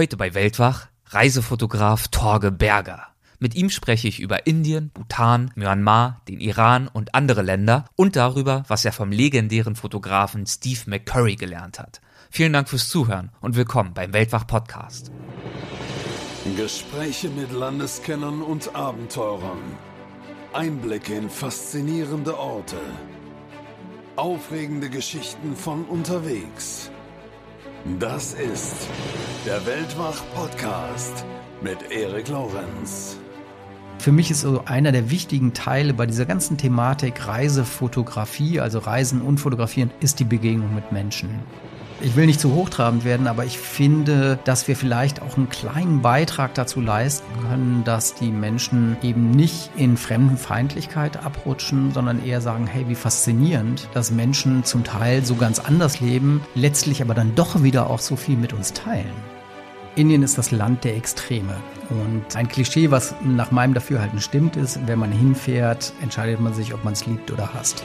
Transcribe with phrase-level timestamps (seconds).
[0.00, 3.08] Heute bei Weltwach Reisefotograf Torge Berger.
[3.38, 8.64] Mit ihm spreche ich über Indien, Bhutan, Myanmar, den Iran und andere Länder und darüber,
[8.66, 12.00] was er vom legendären Fotografen Steve McCurry gelernt hat.
[12.30, 15.12] Vielen Dank fürs Zuhören und willkommen beim Weltwach Podcast.
[16.56, 19.60] Gespräche mit Landeskennern und Abenteurern.
[20.54, 22.80] Einblicke in faszinierende Orte.
[24.16, 26.90] Aufregende Geschichten von unterwegs.
[27.98, 28.88] Das ist
[29.46, 31.24] der Weltwach-Podcast
[31.62, 33.16] mit Erik Lorenz.
[33.98, 39.22] Für mich ist so einer der wichtigen Teile bei dieser ganzen Thematik Reisefotografie, also Reisen
[39.22, 41.40] und Fotografieren, ist die Begegnung mit Menschen.
[42.02, 46.00] Ich will nicht zu hochtrabend werden, aber ich finde, dass wir vielleicht auch einen kleinen
[46.00, 52.66] Beitrag dazu leisten können, dass die Menschen eben nicht in Fremdenfeindlichkeit abrutschen, sondern eher sagen,
[52.66, 57.62] hey, wie faszinierend, dass Menschen zum Teil so ganz anders leben, letztlich aber dann doch
[57.62, 59.12] wieder auch so viel mit uns teilen.
[59.94, 61.54] Indien ist das Land der Extreme.
[61.90, 66.72] Und ein Klischee, was nach meinem Dafürhalten stimmt, ist, wenn man hinfährt, entscheidet man sich,
[66.72, 67.82] ob man es liebt oder hasst.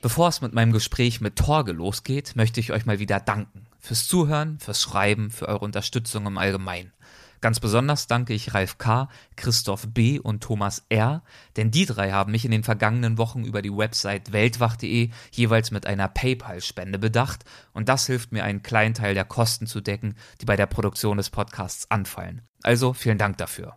[0.00, 3.66] Bevor es mit meinem Gespräch mit Torge losgeht, möchte ich euch mal wieder danken.
[3.80, 6.92] Fürs Zuhören, fürs Schreiben, für eure Unterstützung im Allgemeinen.
[7.40, 10.20] Ganz besonders danke ich Ralf K., Christoph B.
[10.20, 11.22] und Thomas R.,
[11.56, 15.86] denn die drei haben mich in den vergangenen Wochen über die Website weltwach.de jeweils mit
[15.86, 20.46] einer PayPal-Spende bedacht und das hilft mir, einen kleinen Teil der Kosten zu decken, die
[20.46, 22.42] bei der Produktion des Podcasts anfallen.
[22.62, 23.76] Also vielen Dank dafür.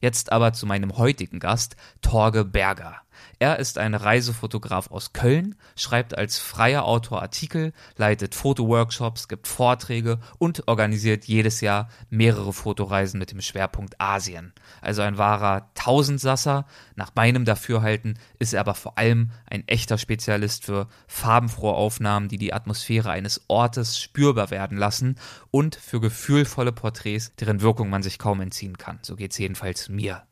[0.00, 3.02] Jetzt aber zu meinem heutigen Gast, Torge Berger.
[3.42, 10.20] Er ist ein Reisefotograf aus Köln, schreibt als freier Autor Artikel, leitet Fotoworkshops, gibt Vorträge
[10.38, 14.52] und organisiert jedes Jahr mehrere Fotoreisen mit dem Schwerpunkt Asien.
[14.80, 16.66] Also ein wahrer Tausendsasser.
[16.94, 22.38] Nach meinem Dafürhalten ist er aber vor allem ein echter Spezialist für farbenfrohe Aufnahmen, die
[22.38, 25.18] die Atmosphäre eines Ortes spürbar werden lassen
[25.50, 29.00] und für gefühlvolle Porträts, deren Wirkung man sich kaum entziehen kann.
[29.02, 30.22] So geht's jedenfalls mir.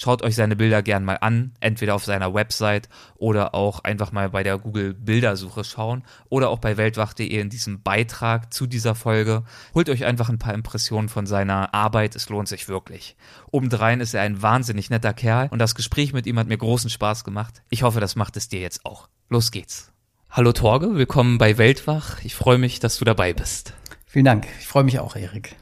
[0.00, 4.30] Schaut euch seine Bilder gern mal an, entweder auf seiner Website oder auch einfach mal
[4.30, 9.42] bei der Google Bildersuche schauen oder auch bei weltwach.de in diesem Beitrag zu dieser Folge.
[9.74, 13.16] Holt euch einfach ein paar Impressionen von seiner Arbeit, es lohnt sich wirklich.
[13.50, 16.90] Obendrein ist er ein wahnsinnig netter Kerl und das Gespräch mit ihm hat mir großen
[16.90, 17.62] Spaß gemacht.
[17.68, 19.08] Ich hoffe, das macht es dir jetzt auch.
[19.28, 19.90] Los geht's.
[20.30, 22.22] Hallo Torge, willkommen bei Weltwach.
[22.22, 23.74] Ich freue mich, dass du dabei bist.
[24.06, 24.46] Vielen Dank.
[24.60, 25.56] Ich freue mich auch, Erik.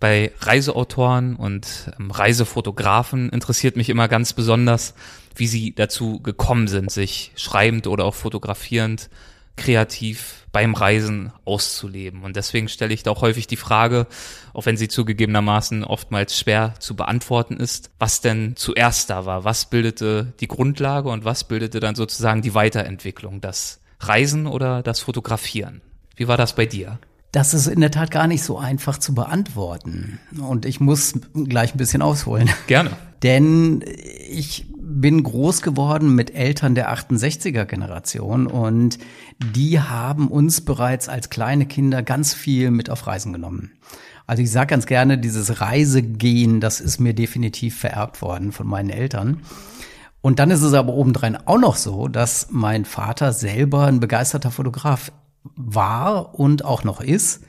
[0.00, 4.94] Bei Reiseautoren und ähm, Reisefotografen interessiert mich immer ganz besonders,
[5.34, 9.10] wie sie dazu gekommen sind, sich schreibend oder auch fotografierend
[9.56, 12.22] kreativ beim Reisen auszuleben.
[12.22, 14.06] Und deswegen stelle ich da auch häufig die Frage,
[14.54, 19.44] auch wenn sie zugegebenermaßen oftmals schwer zu beantworten ist, was denn zuerst da war?
[19.44, 23.40] Was bildete die Grundlage und was bildete dann sozusagen die Weiterentwicklung?
[23.40, 25.82] Das Reisen oder das Fotografieren?
[26.16, 26.98] Wie war das bei dir?
[27.38, 30.18] Das ist in der Tat gar nicht so einfach zu beantworten.
[30.40, 32.50] Und ich muss gleich ein bisschen ausholen.
[32.66, 32.90] Gerne.
[33.22, 33.84] Denn
[34.28, 38.98] ich bin groß geworden mit Eltern der 68er Generation und
[39.54, 43.70] die haben uns bereits als kleine Kinder ganz viel mit auf Reisen genommen.
[44.26, 48.90] Also ich sage ganz gerne, dieses Reisegehen, das ist mir definitiv vererbt worden von meinen
[48.90, 49.42] Eltern.
[50.22, 54.50] Und dann ist es aber obendrein auch noch so, dass mein Vater selber ein begeisterter
[54.50, 55.12] Fotograf
[55.42, 57.44] war und auch noch ist.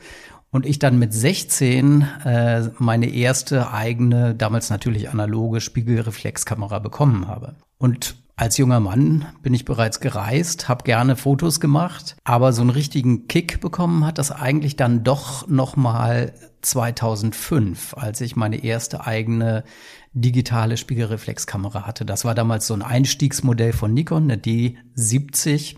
[0.52, 7.56] Und ich dann mit 16 äh, meine erste eigene, damals natürlich analoge Spiegelreflexkamera bekommen habe.
[7.78, 12.70] Und als junger Mann bin ich bereits gereist, habe gerne Fotos gemacht, aber so einen
[12.70, 19.06] richtigen Kick bekommen hat das eigentlich dann doch noch mal 2005, als ich meine erste
[19.06, 19.66] eigene
[20.14, 22.06] digitale Spiegelreflexkamera hatte.
[22.06, 25.76] Das war damals so ein Einstiegsmodell von Nikon, eine D70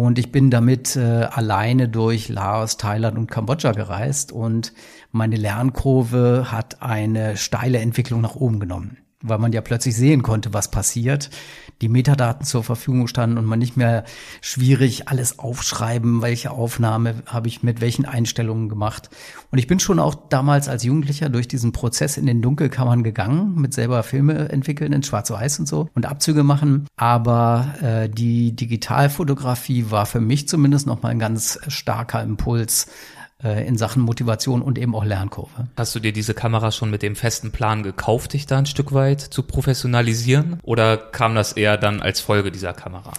[0.00, 4.32] und ich bin damit äh, alleine durch Laos, Thailand und Kambodscha gereist.
[4.32, 4.72] Und
[5.12, 10.52] meine Lernkurve hat eine steile Entwicklung nach oben genommen weil man ja plötzlich sehen konnte,
[10.54, 11.30] was passiert,
[11.80, 14.04] die Metadaten zur Verfügung standen und man nicht mehr
[14.40, 19.08] schwierig alles aufschreiben, welche Aufnahme habe ich mit welchen Einstellungen gemacht.
[19.50, 23.54] Und ich bin schon auch damals als Jugendlicher durch diesen Prozess in den Dunkelkammern gegangen,
[23.56, 26.86] mit selber Filme entwickeln in Schwarz-Weiß und so und Abzüge machen.
[26.96, 32.86] Aber äh, die Digitalfotografie war für mich zumindest nochmal ein ganz starker Impuls,
[33.42, 35.68] äh, in Sachen Motivation und eben auch Lernkurve.
[35.76, 38.92] Hast du dir diese Kamera schon mit dem festen Plan gekauft, dich da ein Stück
[38.92, 40.60] weit zu professionalisieren?
[40.62, 43.12] Oder kam das eher dann als Folge dieser Kamera?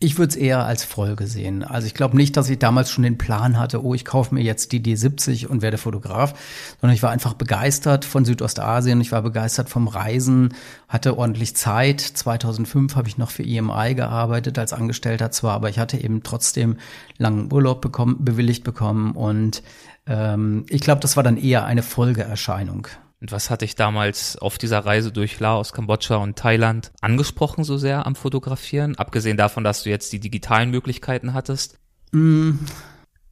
[0.00, 1.64] Ich würde es eher als Folge sehen.
[1.64, 4.42] Also ich glaube nicht, dass ich damals schon den Plan hatte, oh, ich kaufe mir
[4.42, 6.34] jetzt die D70 und werde Fotograf,
[6.80, 10.54] sondern ich war einfach begeistert von Südostasien, ich war begeistert vom Reisen,
[10.86, 12.00] hatte ordentlich Zeit.
[12.00, 16.76] 2005 habe ich noch für EMI gearbeitet als Angestellter zwar, aber ich hatte eben trotzdem
[17.16, 19.62] langen Urlaub bekommen, bewilligt bekommen und
[20.08, 22.88] Ähm, ich glaube, das war dann eher eine Folgeerscheinung.
[23.20, 27.76] Und was hat dich damals auf dieser Reise durch Laos, Kambodscha und Thailand angesprochen so
[27.76, 28.96] sehr am Fotografieren?
[28.96, 31.78] Abgesehen davon, dass du jetzt die digitalen Möglichkeiten hattest?
[32.12, 32.52] Mm,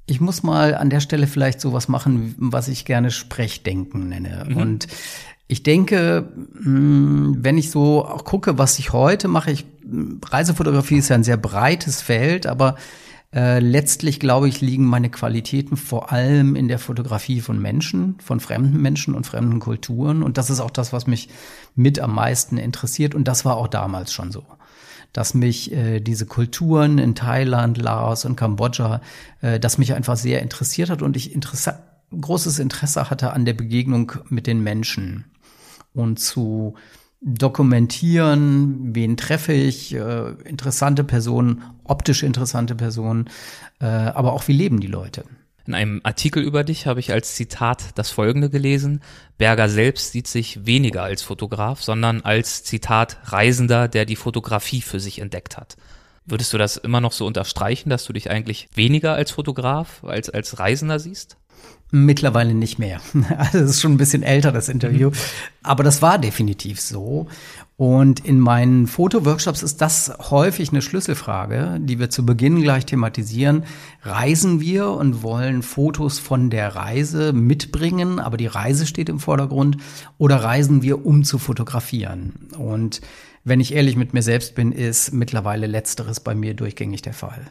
[0.06, 4.44] ich muss mal an der Stelle vielleicht sowas machen, was ich gerne Sprechdenken nenne.
[4.48, 4.56] Mhm.
[4.56, 4.88] Und
[5.46, 6.28] ich denke,
[6.60, 9.66] mm, wenn ich so auch gucke, was ich heute mache, ich,
[10.24, 12.74] Reisefotografie ist ja ein sehr breites Feld, aber
[13.36, 18.40] äh, letztlich, glaube ich, liegen meine Qualitäten vor allem in der Fotografie von Menschen, von
[18.40, 20.22] fremden Menschen und fremden Kulturen.
[20.22, 21.28] Und das ist auch das, was mich
[21.74, 23.14] mit am meisten interessiert.
[23.14, 24.44] Und das war auch damals schon so
[25.12, 29.00] dass mich äh, diese Kulturen in Thailand, Laos und Kambodscha,
[29.40, 31.78] äh, das mich einfach sehr interessiert hat und ich interessa
[32.10, 35.24] großes Interesse hatte an der Begegnung mit den Menschen
[35.94, 36.74] und zu
[37.26, 43.28] dokumentieren, wen treffe ich, äh, interessante Personen, optisch interessante Personen,
[43.80, 45.24] äh, aber auch wie leben die Leute.
[45.66, 49.00] In einem Artikel über dich habe ich als Zitat das folgende gelesen.
[49.38, 55.00] Berger selbst sieht sich weniger als Fotograf, sondern als Zitat Reisender, der die Fotografie für
[55.00, 55.76] sich entdeckt hat.
[56.24, 60.30] Würdest du das immer noch so unterstreichen, dass du dich eigentlich weniger als Fotograf, als
[60.30, 61.36] als Reisender siehst?
[61.92, 63.00] Mittlerweile nicht mehr.
[63.38, 65.10] Also es ist schon ein bisschen älter, das Interview.
[65.62, 67.28] Aber das war definitiv so.
[67.76, 73.64] Und in meinen Fotoworkshops ist das häufig eine Schlüsselfrage, die wir zu Beginn gleich thematisieren.
[74.02, 79.76] Reisen wir und wollen Fotos von der Reise mitbringen, aber die Reise steht im Vordergrund,
[80.16, 82.48] oder reisen wir, um zu fotografieren?
[82.56, 83.02] Und
[83.44, 87.42] wenn ich ehrlich mit mir selbst bin, ist mittlerweile letzteres bei mir durchgängig der Fall.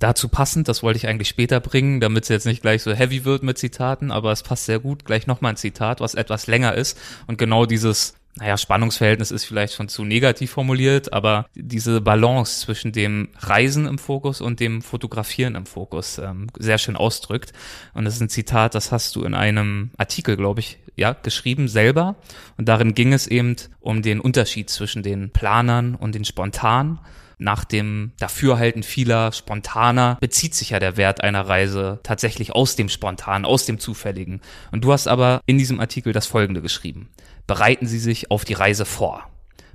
[0.00, 3.24] Dazu passend, das wollte ich eigentlich später bringen, damit es jetzt nicht gleich so heavy
[3.24, 6.74] wird mit Zitaten, aber es passt sehr gut, gleich nochmal ein Zitat, was etwas länger
[6.74, 12.60] ist und genau dieses naja, Spannungsverhältnis ist vielleicht schon zu negativ formuliert, aber diese Balance
[12.60, 17.52] zwischen dem Reisen im Fokus und dem Fotografieren im Fokus ähm, sehr schön ausdrückt.
[17.92, 21.66] Und das ist ein Zitat, das hast du in einem Artikel, glaube ich, ja, geschrieben
[21.66, 22.16] selber.
[22.56, 27.00] Und darin ging es eben um den Unterschied zwischen den Planern und den Spontanen
[27.40, 32.88] nach dem Dafürhalten vieler Spontaner bezieht sich ja der Wert einer Reise tatsächlich aus dem
[32.88, 34.40] Spontanen, aus dem Zufälligen.
[34.70, 37.08] Und du hast aber in diesem Artikel das Folgende geschrieben.
[37.46, 39.26] Bereiten Sie sich auf die Reise vor.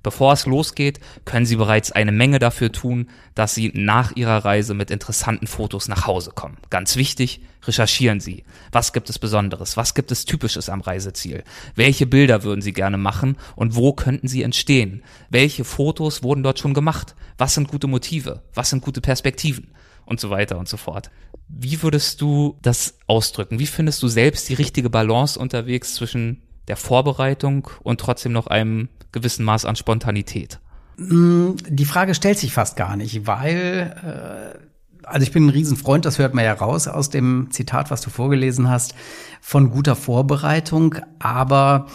[0.06, 4.76] Bevor es losgeht, können Sie bereits eine Menge dafür tun, dass Sie nach Ihrer Reise
[4.76, 6.58] mit interessanten Fotos nach Hause kommen.
[6.70, 8.44] Ganz wichtig, recherchieren Sie.
[8.72, 9.78] Was gibt es Besonderes?
[9.78, 11.44] Was gibt es Typisches am Reiseziel?
[11.74, 15.02] Welche Bilder würden Sie gerne machen und wo könnten sie entstehen?
[15.32, 17.16] Welche Fotos wurden dort schon gemacht?
[17.40, 18.44] Was sind gute Motive?
[18.54, 19.72] Was sind gute Perspektiven?
[20.06, 21.10] Und so weiter und so fort.
[21.48, 23.58] Wie würdest du das ausdrücken?
[23.58, 28.90] Wie findest du selbst die richtige Balance unterwegs zwischen der Vorbereitung und trotzdem noch einem
[29.16, 30.60] gewissen Maß an Spontanität?
[30.98, 34.60] Mm, die Frage stellt sich fast gar nicht, weil äh,
[35.06, 38.10] also ich bin ein Riesenfreund, das hört man ja raus aus dem Zitat, was du
[38.10, 38.96] vorgelesen hast,
[39.42, 40.96] von guter Vorbereitung.
[41.20, 41.88] Aber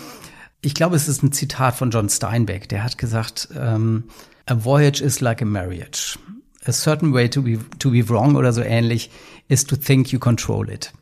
[0.62, 2.68] ich glaube, es ist ein Zitat von John Steinbeck.
[2.68, 4.04] Der hat gesagt, ähm,
[4.46, 6.18] a voyage is like a marriage.
[6.66, 9.10] A certain way to be, to be wrong oder so ähnlich
[9.48, 10.92] is to think you control it.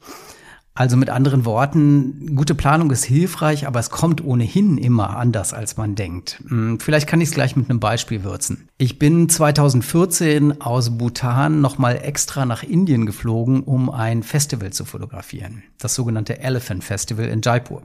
[0.78, 5.76] Also mit anderen Worten, gute Planung ist hilfreich, aber es kommt ohnehin immer anders, als
[5.76, 6.40] man denkt.
[6.46, 8.68] Hm, vielleicht kann ich es gleich mit einem Beispiel würzen.
[8.78, 15.64] Ich bin 2014 aus Bhutan nochmal extra nach Indien geflogen, um ein Festival zu fotografieren.
[15.78, 17.82] Das sogenannte Elephant Festival in Jaipur.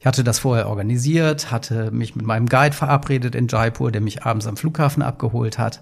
[0.00, 4.24] Ich hatte das vorher organisiert, hatte mich mit meinem Guide verabredet in Jaipur, der mich
[4.24, 5.80] abends am Flughafen abgeholt hat.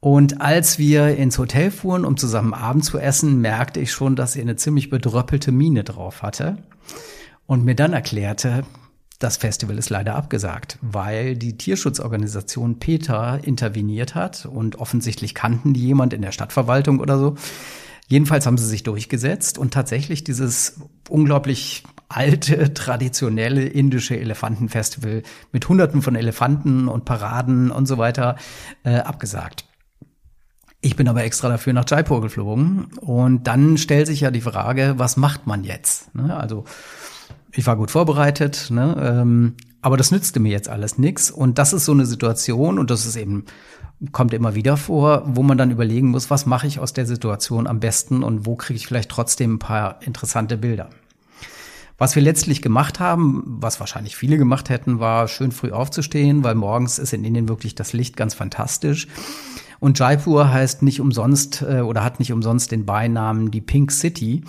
[0.00, 4.36] Und als wir ins Hotel fuhren, um zusammen Abend zu essen, merkte ich schon, dass
[4.36, 6.58] er eine ziemlich bedröppelte Miene drauf hatte
[7.46, 8.64] und mir dann erklärte,
[9.18, 15.84] das Festival ist leider abgesagt, weil die Tierschutzorganisation PETA interveniert hat und offensichtlich kannten die
[15.84, 17.34] jemand in der Stadtverwaltung oder so.
[18.06, 26.00] Jedenfalls haben sie sich durchgesetzt und tatsächlich dieses unglaublich alte, traditionelle indische Elefantenfestival mit Hunderten
[26.00, 28.36] von Elefanten und Paraden und so weiter
[28.84, 29.67] äh, abgesagt.
[30.80, 32.84] Ich bin aber extra dafür nach Jaipur geflogen.
[33.00, 36.14] Und dann stellt sich ja die Frage, was macht man jetzt?
[36.14, 36.36] Ne?
[36.36, 36.64] Also
[37.52, 38.96] ich war gut vorbereitet, ne?
[39.00, 41.30] ähm, aber das nützte mir jetzt alles nichts.
[41.30, 43.46] Und das ist so eine Situation, und das ist eben,
[44.12, 47.66] kommt immer wieder vor, wo man dann überlegen muss, was mache ich aus der Situation
[47.66, 50.90] am besten und wo kriege ich vielleicht trotzdem ein paar interessante Bilder.
[51.96, 56.54] Was wir letztlich gemacht haben, was wahrscheinlich viele gemacht hätten, war schön früh aufzustehen, weil
[56.54, 59.08] morgens ist in Indien wirklich das Licht ganz fantastisch.
[59.80, 64.42] Und Jaipur heißt nicht umsonst äh, oder hat nicht umsonst den Beinamen die Pink City,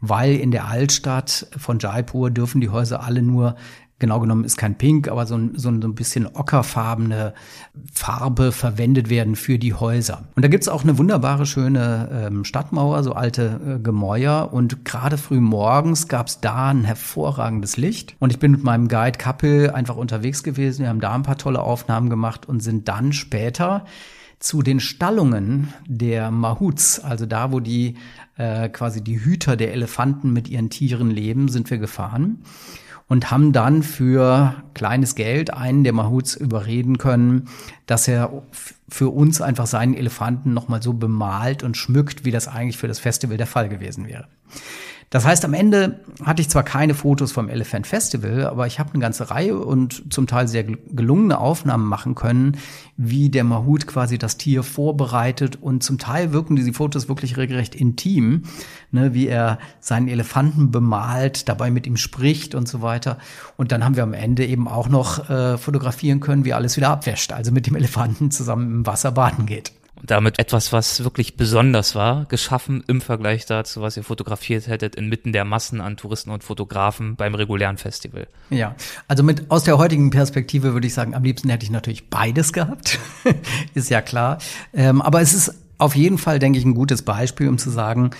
[0.00, 3.56] weil in der Altstadt von Jaipur dürfen die Häuser alle nur
[3.98, 7.32] genau genommen ist kein Pink, aber so ein, so ein, bisschen ockerfarbene
[7.92, 10.24] Farbe verwendet werden für die Häuser.
[10.34, 14.52] Und da gibt's auch eine wunderbare, schöne ähm, Stadtmauer, so alte äh, Gemäuer.
[14.52, 18.16] Und gerade früh morgens gab's da ein hervorragendes Licht.
[18.18, 20.82] Und ich bin mit meinem Guide Kappel einfach unterwegs gewesen.
[20.82, 23.86] Wir haben da ein paar tolle Aufnahmen gemacht und sind dann später
[24.38, 27.94] zu den Stallungen der Mahuts, also da, wo die
[28.36, 32.42] äh, quasi die Hüter der Elefanten mit ihren Tieren leben, sind wir gefahren
[33.08, 37.48] und haben dann für kleines Geld einen der Mahuts überreden können,
[37.86, 38.42] dass er
[38.88, 42.98] für uns einfach seinen Elefanten nochmal so bemalt und schmückt, wie das eigentlich für das
[42.98, 44.26] Festival der Fall gewesen wäre.
[45.10, 48.90] Das heißt, am Ende hatte ich zwar keine Fotos vom Elephant Festival, aber ich habe
[48.92, 52.56] eine ganze Reihe und zum Teil sehr gelungene Aufnahmen machen können,
[52.96, 57.76] wie der Mahut quasi das Tier vorbereitet und zum Teil wirken diese Fotos wirklich regelrecht
[57.76, 58.42] intim,
[58.90, 63.18] ne, wie er seinen Elefanten bemalt, dabei mit ihm spricht und so weiter.
[63.56, 66.90] Und dann haben wir am Ende eben auch noch äh, fotografieren können, wie alles wieder
[66.90, 69.72] abwäscht, also mit dem Elefanten zusammen im Wasser baden geht
[70.06, 75.32] damit etwas, was wirklich besonders war, geschaffen im Vergleich dazu, was ihr fotografiert hättet inmitten
[75.32, 78.28] der Massen an Touristen und Fotografen beim regulären Festival.
[78.50, 78.74] Ja,
[79.08, 82.52] also mit aus der heutigen Perspektive würde ich sagen, am liebsten hätte ich natürlich beides
[82.52, 82.98] gehabt,
[83.74, 84.38] ist ja klar.
[84.72, 88.10] Ähm, aber es ist auf jeden Fall, denke ich, ein gutes Beispiel, um zu sagen,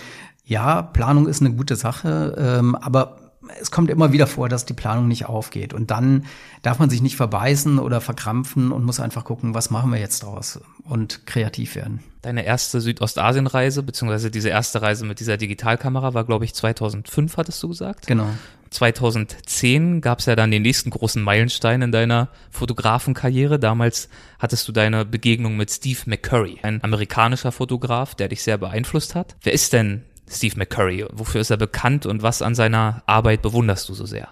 [0.45, 3.26] ja, Planung ist eine gute Sache, ähm, aber
[3.59, 5.73] es kommt immer wieder vor, dass die Planung nicht aufgeht.
[5.73, 6.25] Und dann
[6.61, 10.23] darf man sich nicht verbeißen oder verkrampfen und muss einfach gucken, was machen wir jetzt
[10.23, 12.03] draus und kreativ werden.
[12.21, 17.61] Deine erste Südostasienreise, beziehungsweise diese erste Reise mit dieser Digitalkamera war, glaube ich, 2005, hattest
[17.63, 18.07] du gesagt?
[18.07, 18.27] Genau.
[18.69, 23.59] 2010 gab es ja dann den nächsten großen Meilenstein in deiner Fotografenkarriere.
[23.59, 29.15] Damals hattest du deine Begegnung mit Steve McCurry, ein amerikanischer Fotograf, der dich sehr beeinflusst
[29.15, 29.35] hat.
[29.41, 31.05] Wer ist denn Steve McCurry?
[31.13, 34.29] Wofür ist er bekannt und was an seiner Arbeit bewunderst du so sehr?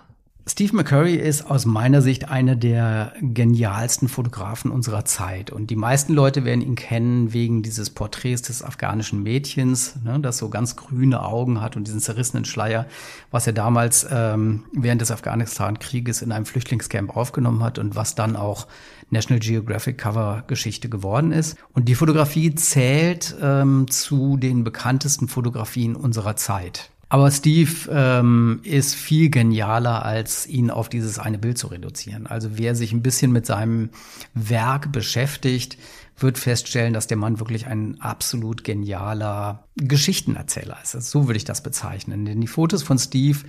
[0.47, 5.49] Steve McCurry ist aus meiner Sicht einer der genialsten Fotografen unserer Zeit.
[5.49, 10.37] Und die meisten Leute werden ihn kennen wegen dieses Porträts des afghanischen Mädchens, ne, das
[10.37, 12.85] so ganz grüne Augen hat und diesen zerrissenen Schleier,
[13.31, 18.35] was er damals ähm, während des Afghanistan-Krieges in einem Flüchtlingscamp aufgenommen hat und was dann
[18.35, 18.67] auch
[19.09, 21.57] National Geographic Cover Geschichte geworden ist.
[21.73, 26.91] Und die Fotografie zählt ähm, zu den bekanntesten Fotografien unserer Zeit.
[27.07, 32.25] Aber Steve ähm, ist viel genialer, als ihn auf dieses eine Bild zu reduzieren.
[32.25, 33.89] Also wer sich ein bisschen mit seinem
[34.33, 35.77] Werk beschäftigt,
[36.17, 40.95] wird feststellen, dass der Mann wirklich ein absolut genialer Geschichtenerzähler ist.
[40.95, 42.25] Also so würde ich das bezeichnen.
[42.25, 43.39] Denn die Fotos von Steve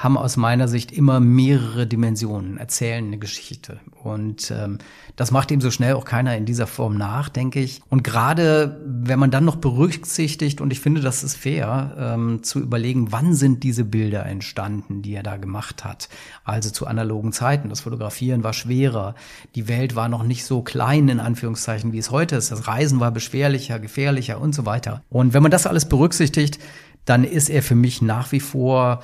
[0.00, 3.80] haben aus meiner Sicht immer mehrere Dimensionen, erzählen eine Geschichte.
[4.02, 4.78] Und ähm,
[5.14, 7.82] das macht ihm so schnell auch keiner in dieser Form nach, denke ich.
[7.90, 12.60] Und gerade wenn man dann noch berücksichtigt, und ich finde, das ist fair, ähm, zu
[12.60, 16.08] überlegen, wann sind diese Bilder entstanden, die er da gemacht hat.
[16.44, 17.68] Also zu analogen Zeiten.
[17.68, 19.14] Das Fotografieren war schwerer.
[19.54, 22.50] Die Welt war noch nicht so klein, in Anführungszeichen, wie es heute ist.
[22.50, 25.02] Das Reisen war beschwerlicher, gefährlicher und so weiter.
[25.10, 26.58] Und wenn man das alles berücksichtigt,
[27.04, 29.00] dann ist er für mich nach wie vor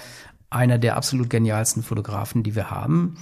[0.50, 3.16] einer der absolut genialsten Fotografen, die wir haben.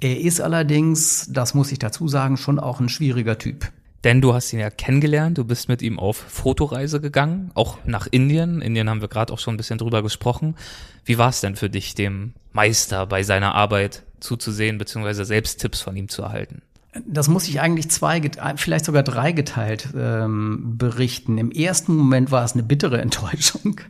[0.00, 3.70] Er ist allerdings, das muss ich dazu sagen, schon auch ein schwieriger Typ.
[4.02, 8.06] Denn du hast ihn ja kennengelernt, du bist mit ihm auf Fotoreise gegangen, auch nach
[8.10, 8.62] Indien.
[8.62, 10.56] Indien haben wir gerade auch schon ein bisschen drüber gesprochen.
[11.04, 15.82] Wie war es denn für dich, dem Meister bei seiner Arbeit zuzusehen, beziehungsweise selbst Tipps
[15.82, 16.62] von ihm zu erhalten?
[17.06, 18.20] Das muss ich eigentlich zwei,
[18.56, 21.38] vielleicht sogar drei geteilt ähm, berichten.
[21.38, 23.80] Im ersten Moment war es eine bittere Enttäuschung,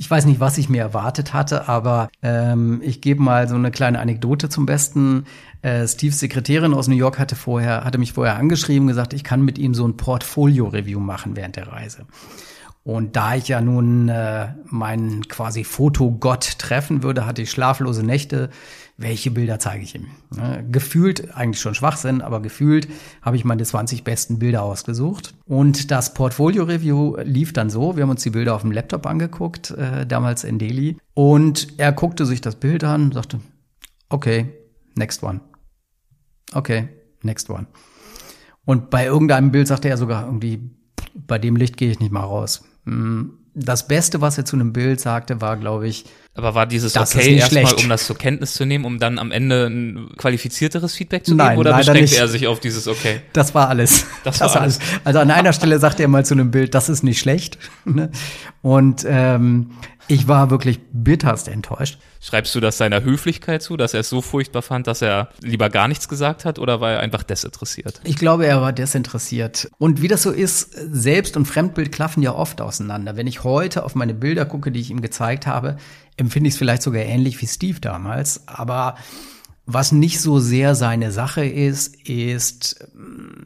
[0.00, 3.70] ich weiß nicht, was ich mir erwartet hatte, aber ähm, ich gebe mal so eine
[3.70, 5.26] kleine Anekdote zum Besten.
[5.60, 9.42] Äh, Steves Sekretärin aus New York hatte vorher, hatte mich vorher angeschrieben, gesagt, ich kann
[9.42, 12.06] mit ihm so ein Portfolio-Review machen während der Reise.
[12.82, 18.48] Und da ich ja nun äh, meinen quasi Fotogott treffen würde, hatte ich schlaflose Nächte
[19.00, 20.08] welche Bilder zeige ich ihm.
[20.36, 20.62] Ne?
[20.70, 22.86] Gefühlt, eigentlich schon Schwachsinn, aber gefühlt
[23.22, 25.34] habe ich meine 20 besten Bilder ausgesucht.
[25.46, 29.70] Und das Portfolio-Review lief dann so, wir haben uns die Bilder auf dem Laptop angeguckt,
[29.70, 30.98] äh, damals in Delhi.
[31.14, 33.40] Und er guckte sich das Bild an und sagte,
[34.10, 34.52] okay,
[34.96, 35.40] next one.
[36.52, 36.90] Okay,
[37.22, 37.68] next one.
[38.66, 40.70] Und bei irgendeinem Bild sagte er sogar irgendwie,
[41.14, 42.64] bei dem Licht gehe ich nicht mal raus.
[42.84, 46.92] Hm, das Beste, was er zu einem Bild sagte, war, glaube ich, aber war dieses
[46.92, 50.94] das okay erstmal, um das zur Kenntnis zu nehmen, um dann am Ende ein qualifizierteres
[50.94, 51.60] Feedback zu Nein, geben?
[51.60, 52.18] Oder beschränkte nicht.
[52.18, 53.20] er sich auf dieses okay?
[53.32, 54.06] Das war alles.
[54.22, 54.78] Das, das war alles.
[54.78, 55.00] alles.
[55.04, 57.58] Also an einer Stelle sagte er mal zu einem Bild, das ist nicht schlecht.
[57.84, 58.10] Ne?
[58.62, 59.70] Und ähm,
[60.06, 61.98] ich war wirklich bitterst enttäuscht.
[62.20, 65.70] Schreibst du das seiner Höflichkeit zu, dass er es so furchtbar fand, dass er lieber
[65.70, 68.00] gar nichts gesagt hat oder war er einfach desinteressiert?
[68.04, 69.70] Ich glaube, er war desinteressiert.
[69.78, 73.16] Und wie das so ist, Selbst- und Fremdbild klaffen ja oft auseinander.
[73.16, 75.76] Wenn ich heute auf meine Bilder gucke, die ich ihm gezeigt habe,
[76.20, 78.46] empfinde ich es vielleicht sogar ähnlich wie Steve damals.
[78.46, 78.94] Aber
[79.72, 82.88] Was nicht so sehr seine Sache ist, ist,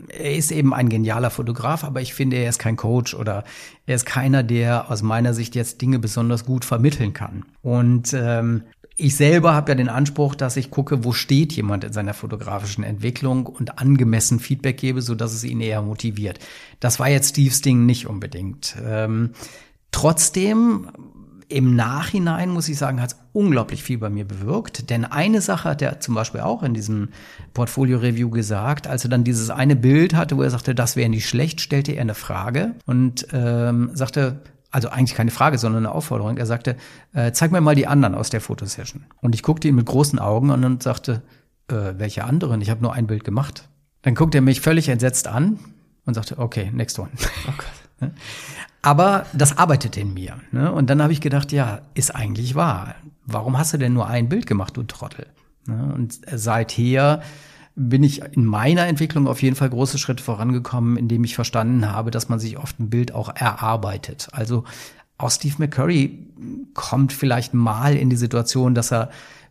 [0.08, 3.44] er ist eben ein genialer Fotograf, aber ich finde, er ist kein Coach oder
[3.84, 7.44] er ist keiner, der aus meiner Sicht jetzt Dinge besonders gut vermitteln kann.
[7.60, 8.62] Und ähm,
[8.96, 12.84] ich selber habe ja den Anspruch, dass ich gucke, wo steht jemand in seiner fotografischen
[12.84, 16.38] Entwicklung und angemessen Feedback gebe, so dass es ihn eher motiviert.
[16.80, 18.76] Das war jetzt Steves Ding nicht unbedingt.
[18.82, 19.32] Ähm,
[19.90, 20.88] trotzdem
[21.48, 24.90] im Nachhinein, muss ich sagen, hat es unglaublich viel bei mir bewirkt.
[24.90, 27.08] Denn eine Sache hat er zum Beispiel auch in diesem
[27.52, 31.28] Portfolio-Review gesagt, als er dann dieses eine Bild hatte, wo er sagte, das wäre nicht
[31.28, 36.36] schlecht, stellte er eine Frage und ähm, sagte, also eigentlich keine Frage, sondern eine Aufforderung.
[36.36, 36.76] Er sagte,
[37.12, 39.04] äh, zeig mir mal die anderen aus der Fotosession.
[39.20, 41.22] Und ich guckte ihn mit großen Augen an und sagte,
[41.68, 42.60] äh, welche anderen?
[42.60, 43.68] Ich habe nur ein Bild gemacht.
[44.02, 45.58] Dann guckte er mich völlig entsetzt an
[46.06, 47.10] und sagte, okay, next one.
[47.48, 48.10] Oh Gott.
[48.84, 50.36] Aber das arbeitete in mir.
[50.52, 50.70] Ne?
[50.70, 52.96] Und dann habe ich gedacht, ja, ist eigentlich wahr.
[53.24, 55.26] Warum hast du denn nur ein Bild gemacht, du Trottel?
[55.66, 55.90] Ne?
[55.94, 57.22] Und seither
[57.76, 62.10] bin ich in meiner Entwicklung auf jeden Fall große Schritte vorangekommen, indem ich verstanden habe,
[62.10, 64.28] dass man sich oft ein Bild auch erarbeitet.
[64.32, 64.64] Also
[65.16, 66.26] auch Steve McCurry
[66.74, 69.08] kommt vielleicht mal in die Situation, dass er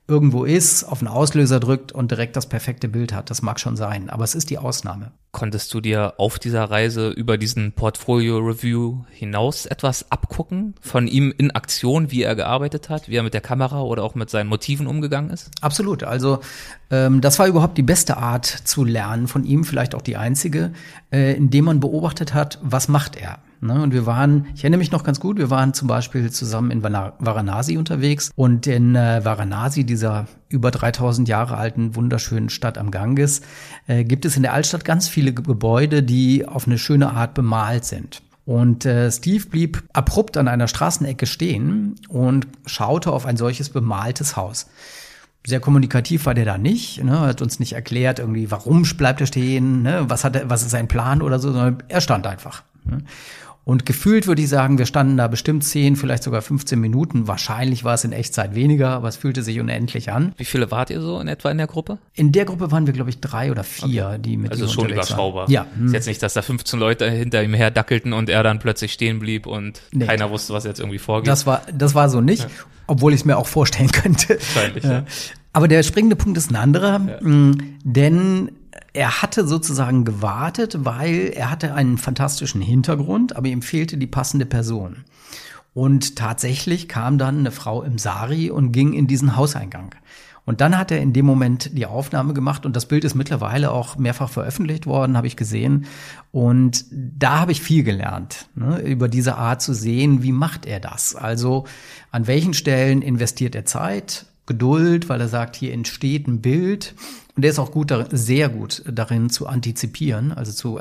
[0.07, 3.29] irgendwo ist, auf den Auslöser drückt und direkt das perfekte Bild hat.
[3.29, 5.12] Das mag schon sein, aber es ist die Ausnahme.
[5.31, 11.33] Konntest du dir auf dieser Reise über diesen Portfolio Review hinaus etwas abgucken von ihm
[11.38, 14.48] in Aktion, wie er gearbeitet hat, wie er mit der Kamera oder auch mit seinen
[14.48, 15.50] Motiven umgegangen ist?
[15.62, 16.03] Absolut.
[16.03, 16.39] Also
[16.91, 20.74] ähm, das war überhaupt die beste Art zu lernen von ihm, vielleicht auch die einzige,
[21.12, 23.39] äh, indem man beobachtet hat, was macht er.
[23.63, 23.82] Ne?
[23.82, 26.84] Und wir waren, ich erinnere mich noch ganz gut, wir waren zum Beispiel zusammen in
[26.84, 33.41] Varanasi unterwegs und in äh, Varanasi, dieser über 3000 Jahre alten wunderschönen Stadt am Ganges,
[33.88, 37.86] äh, gibt es in der Altstadt ganz viele Gebäude, die auf eine schöne Art bemalt
[37.86, 38.22] sind.
[38.46, 44.36] Und äh, Steve blieb abrupt an einer Straßenecke stehen und schaute auf ein solches bemaltes
[44.36, 44.67] Haus.
[45.46, 49.27] Sehr kommunikativ war der da nicht, ne, hat uns nicht erklärt, irgendwie, warum bleibt er
[49.27, 52.63] stehen, ne, was hat er, was ist sein Plan oder so, sondern er stand einfach.
[52.86, 53.00] Ne.
[53.65, 57.27] Und gefühlt würde ich sagen, wir standen da bestimmt 10, vielleicht sogar 15 Minuten.
[57.27, 60.34] Wahrscheinlich war es in Echtzeit weniger, aber es fühlte sich unendlich an.
[60.38, 61.98] Wie viele wart ihr so in etwa in der Gruppe?
[62.13, 64.19] In der Gruppe waren wir, glaube ich, drei oder vier, okay.
[64.19, 65.43] die mit Also schon überschaubar.
[65.43, 65.52] Waren.
[65.52, 65.65] Ja.
[65.86, 68.91] Ist jetzt nicht, dass da 15 Leute hinter ihm her dackelten und er dann plötzlich
[68.91, 70.06] stehen blieb und nee.
[70.06, 71.28] keiner wusste, was jetzt irgendwie vorgeht.
[71.28, 72.49] Das war, das war so nicht, ja.
[72.88, 74.39] obwohl ich es mir auch vorstellen könnte.
[74.39, 75.06] Wahrscheinlich, ja.
[75.54, 77.52] Aber der springende Punkt ist ein anderer, ja.
[77.84, 78.52] denn
[78.93, 84.45] er hatte sozusagen gewartet, weil er hatte einen fantastischen Hintergrund, aber ihm fehlte die passende
[84.45, 85.03] Person.
[85.73, 89.95] Und tatsächlich kam dann eine Frau im Sari und ging in diesen Hauseingang.
[90.45, 93.71] Und dann hat er in dem Moment die Aufnahme gemacht und das Bild ist mittlerweile
[93.71, 95.86] auch mehrfach veröffentlicht worden, habe ich gesehen.
[96.32, 100.82] Und da habe ich viel gelernt, ne, über diese Art zu sehen, wie macht er
[100.82, 101.15] das?
[101.15, 101.65] Also
[102.12, 106.95] an welchen Stellen investiert er Zeit, Geduld, weil er sagt, hier entsteht ein Bild
[107.36, 110.79] und er ist auch gut, sehr gut darin zu antizipieren, also zu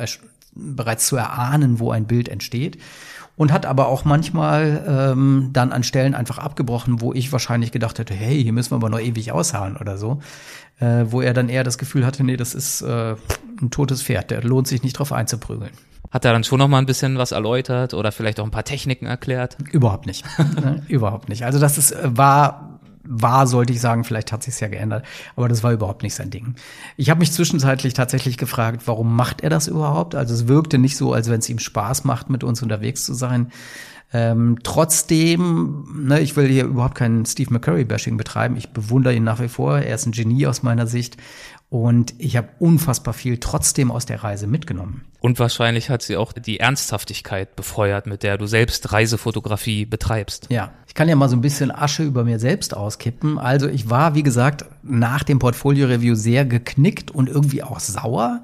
[0.54, 2.78] bereits zu erahnen, wo ein Bild entsteht.
[3.34, 7.98] Und hat aber auch manchmal ähm, dann an Stellen einfach abgebrochen, wo ich wahrscheinlich gedacht
[7.98, 10.20] hätte, hey, hier müssen wir aber noch ewig ausharren oder so.
[10.80, 13.14] Äh, wo er dann eher das Gefühl hatte, nee, das ist äh,
[13.60, 15.70] ein totes Pferd, der lohnt sich nicht drauf einzuprügeln.
[16.10, 18.64] Hat er dann schon noch mal ein bisschen was erläutert oder vielleicht auch ein paar
[18.64, 19.56] Techniken erklärt?
[19.72, 20.24] Überhaupt nicht.
[20.88, 21.44] Überhaupt nicht.
[21.46, 22.71] Also das ist, äh, war
[23.04, 25.04] war, sollte ich sagen, vielleicht hat sich ja geändert,
[25.36, 26.54] aber das war überhaupt nicht sein Ding.
[26.96, 30.14] Ich habe mich zwischenzeitlich tatsächlich gefragt, warum macht er das überhaupt?
[30.14, 33.14] Also es wirkte nicht so, als wenn es ihm Spaß macht, mit uns unterwegs zu
[33.14, 33.50] sein.
[34.14, 38.56] Ähm, trotzdem, ne, ich will hier überhaupt keinen Steve McCurry-Bashing betreiben.
[38.56, 39.78] Ich bewundere ihn nach wie vor.
[39.78, 41.16] Er ist ein Genie aus meiner Sicht.
[41.70, 45.06] Und ich habe unfassbar viel trotzdem aus der Reise mitgenommen.
[45.20, 50.48] Und wahrscheinlich hat sie auch die Ernsthaftigkeit befeuert, mit der du selbst Reisefotografie betreibst.
[50.50, 53.38] Ja, ich kann ja mal so ein bisschen Asche über mir selbst auskippen.
[53.38, 58.42] Also ich war, wie gesagt, nach dem Portfolio-Review sehr geknickt und irgendwie auch sauer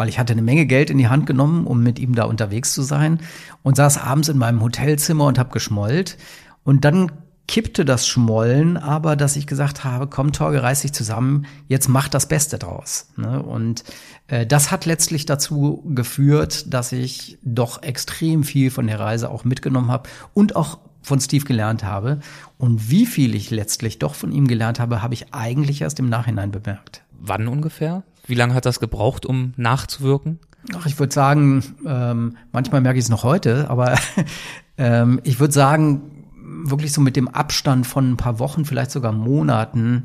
[0.00, 2.72] weil ich hatte eine Menge Geld in die Hand genommen, um mit ihm da unterwegs
[2.72, 3.20] zu sein
[3.62, 6.16] und saß abends in meinem Hotelzimmer und habe geschmollt.
[6.64, 7.12] Und dann
[7.46, 12.08] kippte das Schmollen, aber dass ich gesagt habe, komm Torge, reiß dich zusammen, jetzt mach
[12.08, 13.08] das Beste draus.
[13.18, 13.42] Ne?
[13.42, 13.84] Und
[14.28, 19.44] äh, das hat letztlich dazu geführt, dass ich doch extrem viel von der Reise auch
[19.44, 22.20] mitgenommen habe und auch von Steve gelernt habe.
[22.56, 26.08] Und wie viel ich letztlich doch von ihm gelernt habe, habe ich eigentlich erst im
[26.08, 27.02] Nachhinein bemerkt.
[27.20, 28.02] Wann ungefähr?
[28.30, 30.38] Wie lange hat das gebraucht, um nachzuwirken?
[30.74, 33.96] Ach, ich würde sagen, ähm, manchmal merke ich es noch heute, aber
[34.78, 36.20] ähm, ich würde sagen,
[36.62, 40.04] wirklich so mit dem Abstand von ein paar Wochen, vielleicht sogar Monaten,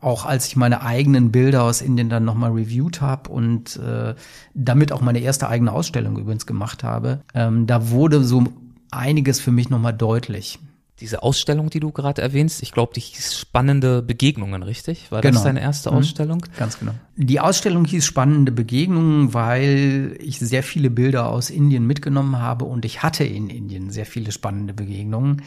[0.00, 4.14] auch als ich meine eigenen Bilder aus Indien dann nochmal reviewed habe und äh,
[4.54, 8.44] damit auch meine erste eigene Ausstellung übrigens gemacht habe, ähm, da wurde so
[8.90, 10.58] einiges für mich nochmal deutlich.
[11.00, 15.12] Diese Ausstellung, die du gerade erwähnst, ich glaube, die hieß Spannende Begegnungen, richtig?
[15.12, 15.34] War Genau.
[15.34, 15.96] das deine erste Mhm.
[15.98, 16.42] Ausstellung?
[16.58, 16.92] Ganz genau.
[17.16, 22.84] Die Ausstellung hieß Spannende Begegnungen, weil ich sehr viele Bilder aus Indien mitgenommen habe und
[22.86, 25.42] ich hatte in Indien sehr viele spannende Begegnungen.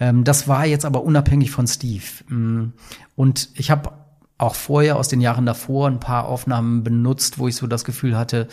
[0.00, 2.04] Ähm, das war jetzt aber unabhängig von Steve.
[2.28, 2.72] Mm,
[3.14, 3.92] Und ich habe
[4.36, 8.16] auch vorher aus den Jahren davor ein paar Aufnahmen benutzt, wo ich so das Gefühl
[8.16, 8.46] hatte,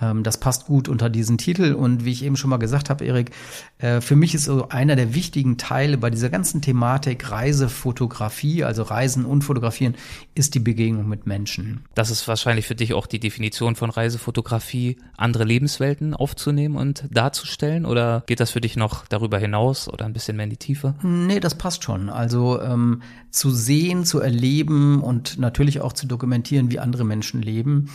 [0.00, 1.74] ähm, das passt gut unter diesen Titel.
[1.74, 3.30] Und wie ich eben schon mal gesagt habe, Erik,
[3.78, 8.82] äh, für mich ist so einer der wichtigen Teile bei dieser ganzen Thematik Reisefotografie, also
[8.82, 9.94] Reisen und Fotografieren,
[10.34, 11.84] ist die Begegnung mit Menschen.
[11.94, 17.84] Das ist wahrscheinlich für dich auch die Definition von Reisefotografie, andere Lebenswelten aufzunehmen und darzustellen?
[17.84, 20.94] Oder geht das für dich noch darüber hinaus oder ein bisschen mehr in die Tiefe?
[21.02, 22.08] Nee, das passt schon.
[22.08, 27.90] Also ähm, zu sehen, zu erleben und natürlich auch zu dokumentieren, wie andere Menschen leben.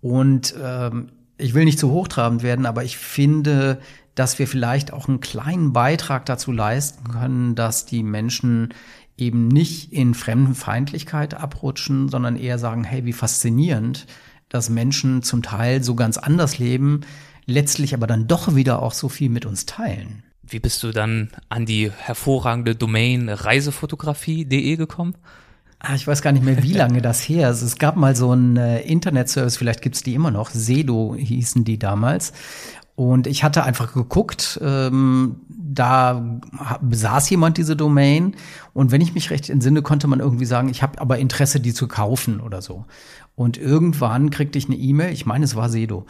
[0.00, 3.80] Und ähm, ich will nicht zu hochtrabend werden, aber ich finde,
[4.14, 8.70] dass wir vielleicht auch einen kleinen Beitrag dazu leisten können, dass die Menschen
[9.18, 14.06] eben nicht in Fremdenfeindlichkeit abrutschen, sondern eher sagen, hey, wie faszinierend,
[14.48, 17.00] dass Menschen zum Teil so ganz anders leben,
[17.46, 20.22] letztlich aber dann doch wieder auch so viel mit uns teilen.
[20.42, 25.16] Wie bist du dann an die hervorragende Domain reisefotografie.de gekommen?
[25.88, 27.62] Ah, ich weiß gar nicht mehr, wie lange das her ist.
[27.62, 30.50] Es gab mal so einen äh, Internetservice, vielleicht gibt's die immer noch.
[30.50, 32.32] Sedo hießen die damals.
[32.96, 36.40] Und ich hatte einfach geguckt, ähm, da
[36.80, 38.34] besaß jemand diese Domain.
[38.72, 41.74] Und wenn ich mich recht entsinne, konnte man irgendwie sagen, ich habe aber Interesse, die
[41.74, 42.86] zu kaufen oder so.
[43.34, 46.06] Und irgendwann kriegte ich eine E-Mail, ich meine, es war Sedo,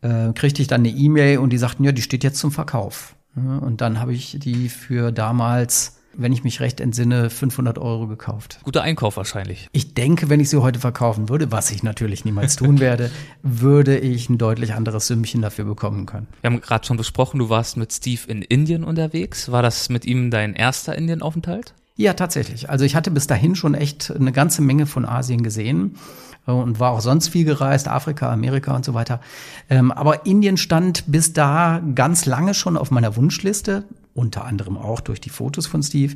[0.00, 3.14] äh, kriegte ich dann eine E-Mail und die sagten, ja, die steht jetzt zum Verkauf.
[3.36, 8.60] Und dann habe ich die für damals, wenn ich mich recht entsinne, 500 Euro gekauft.
[8.64, 9.68] Guter Einkauf wahrscheinlich.
[9.72, 13.10] Ich denke, wenn ich sie heute verkaufen würde, was ich natürlich niemals tun werde,
[13.42, 16.26] würde ich ein deutlich anderes Sümmchen dafür bekommen können.
[16.40, 19.50] Wir haben gerade schon besprochen, du warst mit Steve in Indien unterwegs.
[19.50, 21.74] War das mit ihm dein erster Indienaufenthalt?
[21.96, 22.70] Ja, tatsächlich.
[22.70, 25.96] Also ich hatte bis dahin schon echt eine ganze Menge von Asien gesehen
[26.46, 29.20] äh, und war auch sonst viel gereist, Afrika, Amerika und so weiter.
[29.68, 35.00] Ähm, aber Indien stand bis da ganz lange schon auf meiner Wunschliste, unter anderem auch
[35.00, 36.14] durch die Fotos von Steve.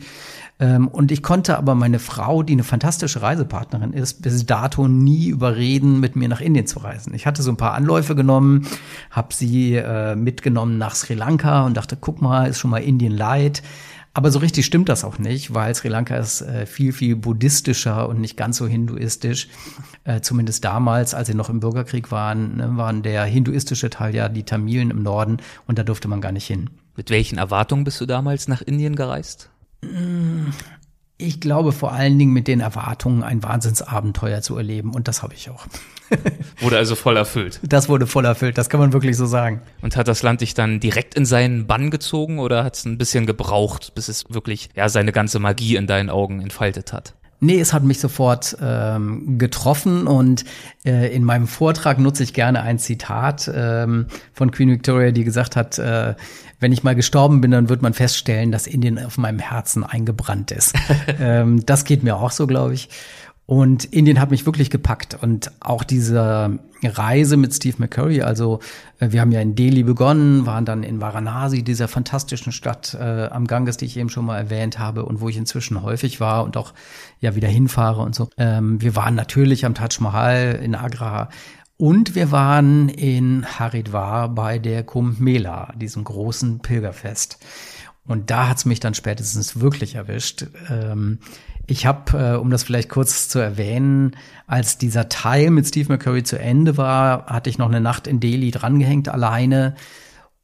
[0.58, 5.28] Ähm, und ich konnte aber meine Frau, die eine fantastische Reisepartnerin ist, bis dato nie
[5.28, 7.14] überreden, mit mir nach Indien zu reisen.
[7.14, 8.66] Ich hatte so ein paar Anläufe genommen,
[9.10, 13.12] habe sie äh, mitgenommen nach Sri Lanka und dachte, guck mal, ist schon mal Indien
[13.12, 13.62] light.
[14.16, 18.08] Aber so richtig stimmt das auch nicht, weil Sri Lanka ist äh, viel, viel buddhistischer
[18.08, 19.48] und nicht ganz so hinduistisch.
[20.04, 24.28] Äh, zumindest damals, als sie noch im Bürgerkrieg waren, ne, waren der hinduistische Teil ja
[24.28, 26.70] die Tamilen im Norden und da durfte man gar nicht hin.
[26.96, 29.50] Mit welchen Erwartungen bist du damals nach Indien gereist?
[31.16, 35.34] Ich glaube vor allen Dingen mit den Erwartungen, ein Wahnsinnsabenteuer zu erleben und das habe
[35.34, 35.66] ich auch.
[36.60, 37.60] Wurde also voll erfüllt.
[37.62, 39.62] Das wurde voll erfüllt, das kann man wirklich so sagen.
[39.80, 42.98] Und hat das Land dich dann direkt in seinen Bann gezogen oder hat es ein
[42.98, 47.14] bisschen gebraucht, bis es wirklich ja seine ganze Magie in deinen Augen entfaltet hat?
[47.40, 50.44] Nee, es hat mich sofort ähm, getroffen und
[50.84, 55.56] äh, in meinem Vortrag nutze ich gerne ein Zitat ähm, von Queen Victoria, die gesagt
[55.56, 56.14] hat, äh,
[56.64, 60.50] wenn ich mal gestorben bin, dann wird man feststellen, dass Indien auf meinem Herzen eingebrannt
[60.50, 60.74] ist.
[61.20, 62.88] ähm, das geht mir auch so, glaube ich.
[63.44, 68.60] Und Indien hat mich wirklich gepackt und auch diese Reise mit Steve McCurry, also
[68.98, 73.26] äh, wir haben ja in Delhi begonnen, waren dann in Varanasi, dieser fantastischen Stadt äh,
[73.26, 76.44] am Ganges, die ich eben schon mal erwähnt habe und wo ich inzwischen häufig war
[76.44, 76.72] und auch
[77.20, 78.30] ja wieder hinfahre und so.
[78.38, 81.28] Ähm, wir waren natürlich am Taj Mahal in Agra
[81.76, 87.38] und wir waren in Haridwar bei der Kumbh Mela, diesem großen Pilgerfest.
[88.06, 90.46] Und da hat's mich dann spätestens wirklich erwischt.
[90.70, 91.18] Ähm,
[91.66, 96.22] ich habe, äh, um das vielleicht kurz zu erwähnen, als dieser Teil mit Steve McCurry
[96.22, 99.74] zu Ende war, hatte ich noch eine Nacht in Delhi drangehängt alleine.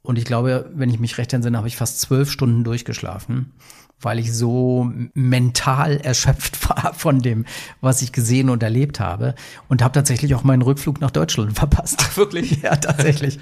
[0.03, 3.53] Und ich glaube, wenn ich mich recht entsinne, habe ich fast zwölf Stunden durchgeschlafen,
[4.00, 7.44] weil ich so mental erschöpft war von dem,
[7.80, 9.34] was ich gesehen und erlebt habe.
[9.68, 12.16] Und habe tatsächlich auch meinen Rückflug nach Deutschland verpasst.
[12.16, 12.50] Wirklich?
[12.62, 13.38] Ja, tatsächlich.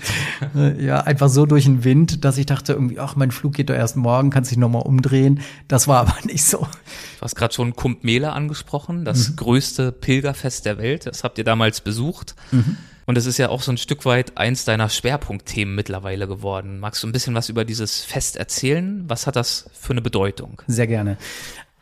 [0.54, 3.68] Äh, ja, einfach so durch den Wind, dass ich dachte irgendwie, ach, mein Flug geht
[3.68, 5.40] doch erst morgen, kannst dich nochmal umdrehen.
[5.66, 6.58] Das war aber nicht so.
[6.58, 11.06] Du hast gerade schon Kumbh Mela angesprochen, das größte Pilgerfest der Welt.
[11.06, 12.36] Das habt ihr damals besucht.
[13.08, 16.78] Und es ist ja auch so ein Stück weit eins deiner Schwerpunktthemen mittlerweile geworden.
[16.78, 19.02] Magst du ein bisschen was über dieses Fest erzählen?
[19.08, 20.60] Was hat das für eine Bedeutung?
[20.66, 21.16] Sehr gerne.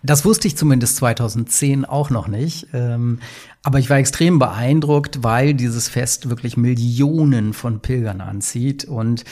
[0.04, 2.68] Das wusste ich zumindest 2010 auch noch nicht.
[2.72, 3.18] Ähm,
[3.64, 9.24] aber ich war extrem beeindruckt, weil dieses Fest wirklich Millionen von Pilgern anzieht und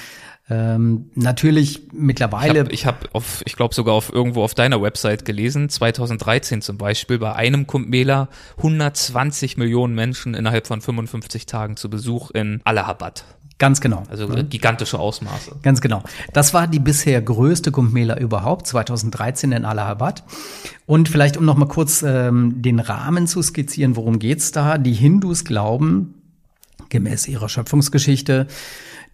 [0.50, 2.68] ähm, natürlich mittlerweile.
[2.70, 6.76] Ich habe, hab auf, ich glaube sogar auf irgendwo auf deiner Website gelesen, 2013 zum
[6.76, 8.28] Beispiel, bei einem Kumbh Mela
[8.58, 13.24] 120 Millionen Menschen innerhalb von 55 Tagen zu Besuch in Allahabad.
[13.58, 14.02] Ganz genau.
[14.10, 15.56] Also gigantische Ausmaße.
[15.62, 16.02] Ganz genau.
[16.32, 20.24] Das war die bisher größte Kumbh Mela überhaupt, 2013 in Allahabad.
[20.86, 24.76] Und vielleicht, um noch mal kurz ähm, den Rahmen zu skizzieren, worum geht's da?
[24.76, 26.14] Die Hindus glauben,
[26.88, 28.48] gemäß ihrer Schöpfungsgeschichte,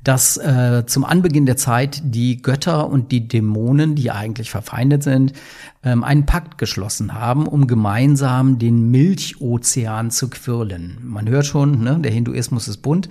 [0.02, 5.32] dass äh, zum Anbeginn der Zeit die Götter und die Dämonen, die eigentlich verfeindet sind,
[5.82, 10.98] ähm, einen Pakt geschlossen haben, um gemeinsam den Milchozean zu quirlen.
[11.02, 13.08] Man hört schon, ne, der Hinduismus ist bunt.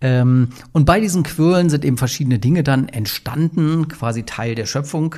[0.00, 5.16] Ähm, und bei diesen Quirlen sind eben verschiedene Dinge dann entstanden, quasi Teil der Schöpfung.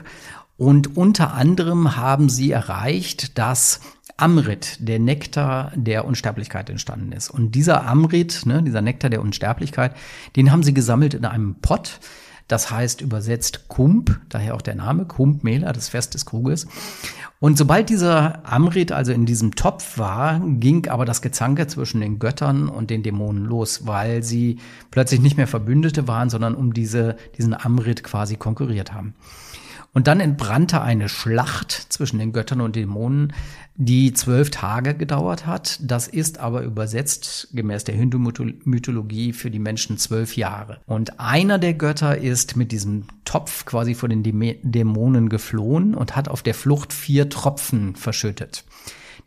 [0.56, 3.80] Und unter anderem haben sie erreicht, dass
[4.20, 7.30] Amrit, der Nektar der Unsterblichkeit entstanden ist.
[7.30, 9.94] Und dieser Amrit, ne, dieser Nektar der Unsterblichkeit,
[10.36, 12.00] den haben sie gesammelt in einem Pott.
[12.48, 16.66] Das heißt übersetzt Kump, daher auch der Name, Kump Mela, das Fest des Kruges.
[17.38, 22.18] Und sobald dieser Amrit also in diesem Topf war, ging aber das Gezanke zwischen den
[22.18, 24.58] Göttern und den Dämonen los, weil sie
[24.90, 29.14] plötzlich nicht mehr Verbündete waren, sondern um diese, diesen Amrit quasi konkurriert haben.
[29.92, 33.32] Und dann entbrannte eine Schlacht zwischen den Göttern und Dämonen,
[33.74, 35.80] die zwölf Tage gedauert hat.
[35.82, 40.80] Das ist aber übersetzt gemäß der Hindu-Mythologie für die Menschen zwölf Jahre.
[40.86, 46.28] Und einer der Götter ist mit diesem Topf quasi vor den Dämonen geflohen und hat
[46.28, 48.64] auf der Flucht vier Tropfen verschüttet.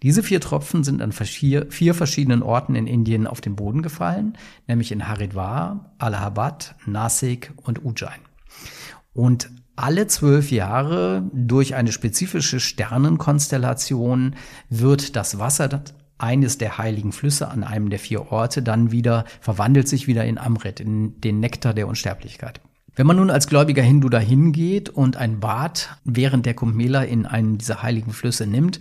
[0.02, 4.92] Diese vier Tropfen sind an vier, verschiedenen Orten in Indien auf den Boden gefallen, nämlich
[4.92, 8.20] in Haridwar, Allahabad, Nasik und Ujjain.
[9.14, 14.36] Und alle zwölf Jahre durch eine spezifische Sternenkonstellation
[14.70, 15.84] wird das Wasser
[16.18, 20.38] eines der heiligen Flüsse an einem der vier Orte dann wieder, verwandelt sich wieder in
[20.38, 22.62] Amrit, in den Nektar der Unsterblichkeit.
[22.96, 27.04] Wenn man nun als gläubiger Hindu dahin geht und ein Bad während der Kumbh Mela
[27.04, 28.80] in einen dieser heiligen Flüsse nimmt,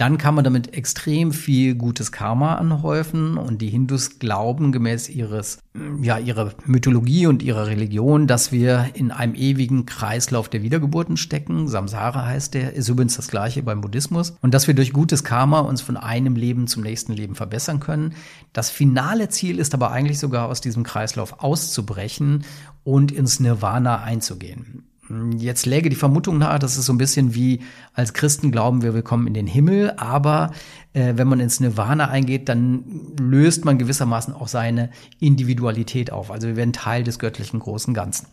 [0.00, 5.58] dann kann man damit extrem viel gutes Karma anhäufen und die Hindus glauben gemäß ihres,
[6.00, 11.68] ja, ihrer Mythologie und ihrer Religion, dass wir in einem ewigen Kreislauf der Wiedergeburten stecken.
[11.68, 15.60] Samsara heißt der, ist übrigens das gleiche beim Buddhismus und dass wir durch gutes Karma
[15.60, 18.14] uns von einem Leben zum nächsten Leben verbessern können.
[18.54, 22.44] Das finale Ziel ist aber eigentlich sogar aus diesem Kreislauf auszubrechen
[22.84, 24.89] und ins Nirvana einzugehen.
[25.36, 27.60] Jetzt läge die Vermutung nahe, dass es so ein bisschen wie
[27.94, 30.52] als Christen glauben wir, wir kommen in den Himmel, aber
[30.92, 32.84] äh, wenn man ins Nirvana eingeht, dann
[33.18, 36.30] löst man gewissermaßen auch seine Individualität auf.
[36.30, 38.26] Also wir werden Teil des göttlichen großen Ganzen.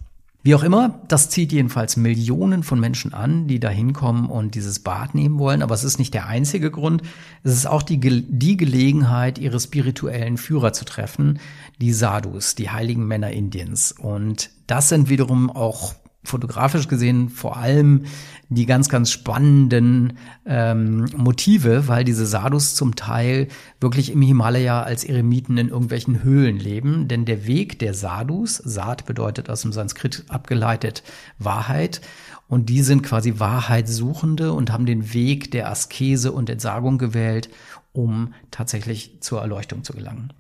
[0.44, 4.80] Wie auch immer, das zieht jedenfalls Millionen von Menschen an, die da hinkommen und dieses
[4.80, 5.62] Bad nehmen wollen.
[5.62, 7.02] Aber es ist nicht der einzige Grund.
[7.44, 11.40] Es ist auch die, die Gelegenheit, ihre spirituellen Führer zu treffen,
[11.82, 13.92] die Sadhus, die heiligen Männer Indiens.
[13.92, 15.96] Und das sind wiederum auch
[16.28, 18.04] fotografisch gesehen vor allem
[18.50, 23.48] die ganz, ganz spannenden ähm, Motive, weil diese Sadhus zum Teil
[23.82, 27.08] wirklich im Himalaya als Eremiten in irgendwelchen Höhlen leben.
[27.08, 31.04] Denn der Weg der Sadhus, Saat bedeutet aus dem Sanskrit abgeleitet
[31.40, 32.02] Wahrheit,
[32.50, 37.50] und die sind quasi Wahrheitssuchende und haben den Weg der Askese und Entsagung gewählt,
[37.92, 40.32] um tatsächlich zur Erleuchtung zu gelangen.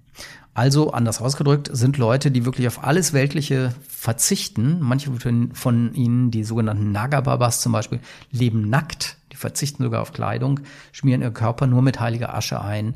[0.57, 4.79] Also, anders ausgedrückt, sind Leute, die wirklich auf alles Weltliche verzichten.
[4.81, 5.11] Manche
[5.53, 7.99] von ihnen, die sogenannten Nagababas zum Beispiel,
[8.31, 9.17] leben nackt.
[9.31, 10.61] Die verzichten sogar auf Kleidung,
[10.93, 12.95] schmieren ihr Körper nur mit heiliger Asche ein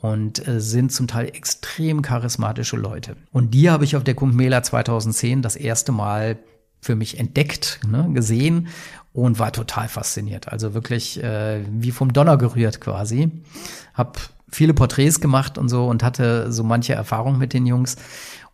[0.00, 3.16] und äh, sind zum Teil extrem charismatische Leute.
[3.32, 6.38] Und die habe ich auf der Kumbh Mela 2010 das erste Mal
[6.80, 8.68] für mich entdeckt, ne, gesehen
[9.12, 10.46] und war total fasziniert.
[10.46, 13.32] Also wirklich äh, wie vom Donner gerührt quasi.
[13.94, 17.96] Hab viele Porträts gemacht und so und hatte so manche Erfahrung mit den Jungs.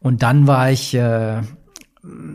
[0.00, 1.42] Und dann war ich äh,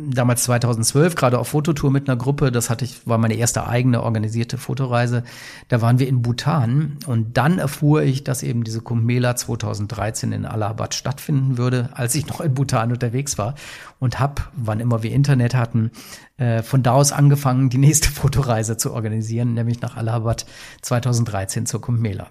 [0.10, 2.52] damals 2012 gerade auf Fototour mit einer Gruppe.
[2.52, 5.24] Das hatte ich, war meine erste eigene organisierte Fotoreise.
[5.70, 10.32] Da waren wir in Bhutan und dann erfuhr ich, dass eben diese Kumbh Mela 2013
[10.32, 13.56] in Allahabad stattfinden würde, als ich noch in Bhutan unterwegs war
[14.00, 15.92] und hab, wann immer wir Internet hatten,
[16.38, 20.46] äh, von da aus angefangen, die nächste Fotoreise zu organisieren, nämlich nach Allahabad
[20.82, 22.28] 2013 zur Kumbh Mela.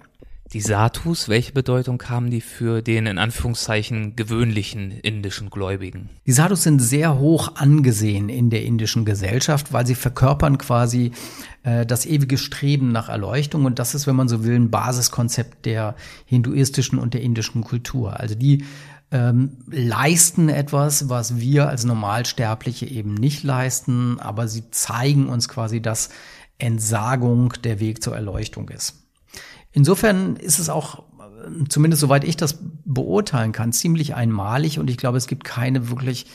[0.53, 6.09] Die Satus, welche Bedeutung haben die für den in Anführungszeichen gewöhnlichen indischen Gläubigen?
[6.27, 11.13] Die Satus sind sehr hoch angesehen in der indischen Gesellschaft, weil sie verkörpern quasi
[11.63, 15.65] äh, das ewige Streben nach Erleuchtung und das ist, wenn man so will, ein Basiskonzept
[15.65, 18.19] der hinduistischen und der indischen Kultur.
[18.19, 18.65] Also die
[19.11, 25.81] ähm, leisten etwas, was wir als Normalsterbliche eben nicht leisten, aber sie zeigen uns quasi,
[25.81, 26.09] dass
[26.57, 29.00] Entsagung der Weg zur Erleuchtung ist.
[29.73, 31.03] Insofern ist es auch,
[31.69, 36.27] zumindest soweit ich das beurteilen kann, ziemlich einmalig und ich glaube, es gibt keine wirklich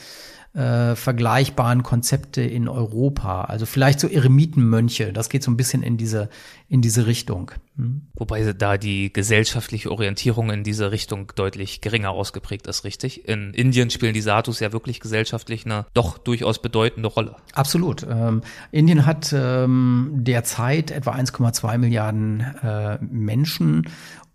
[0.57, 3.43] äh, vergleichbaren Konzepte in Europa.
[3.43, 6.31] Also vielleicht so Eremitenmönche, das geht so ein bisschen in diese,
[6.69, 7.51] in diese Richtung.
[7.77, 8.07] Hm?
[8.15, 13.29] Wobei da die gesellschaftliche Orientierung in diese Richtung deutlich geringer ausgeprägt ist, richtig?
[13.29, 17.37] In Indien spielen die Sadhus ja wirklich gesellschaftlich eine doch durchaus bedeutende Rolle.
[17.53, 18.07] Absolut.
[18.09, 18.41] Ähm,
[18.73, 23.87] Indien hat ähm, derzeit etwa 1,2 Milliarden äh, Menschen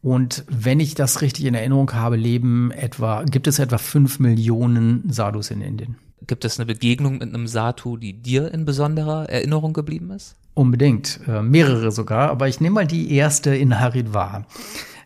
[0.01, 5.03] und wenn ich das richtig in Erinnerung habe, leben etwa, gibt es etwa fünf Millionen
[5.11, 5.97] Sadhus in Indien.
[6.25, 10.35] Gibt es eine Begegnung mit einem Sadhu, die dir in besonderer Erinnerung geblieben ist?
[10.53, 14.45] Unbedingt, äh, mehrere sogar, aber ich nehme mal die erste in Haridwar.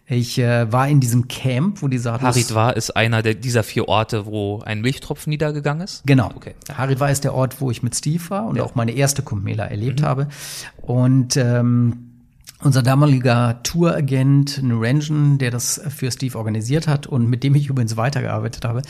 [0.08, 2.27] Ich äh, war in diesem Camp, wo die Sadhus...
[2.27, 6.03] Haridwar ist einer der, dieser vier Orte, wo ein Milchtropfen niedergegangen ist?
[6.05, 6.29] Genau.
[6.36, 6.53] Okay.
[6.71, 8.63] Haridwar ist der Ort, wo ich mit Steve war und ja.
[8.63, 10.05] auch meine erste Kumbh erlebt mhm.
[10.05, 10.27] habe.
[10.81, 12.04] Und ähm,
[12.61, 17.97] unser damaliger Touragent Nuranjan, der das für Steve organisiert hat und mit dem ich übrigens
[17.97, 18.81] weitergearbeitet habe,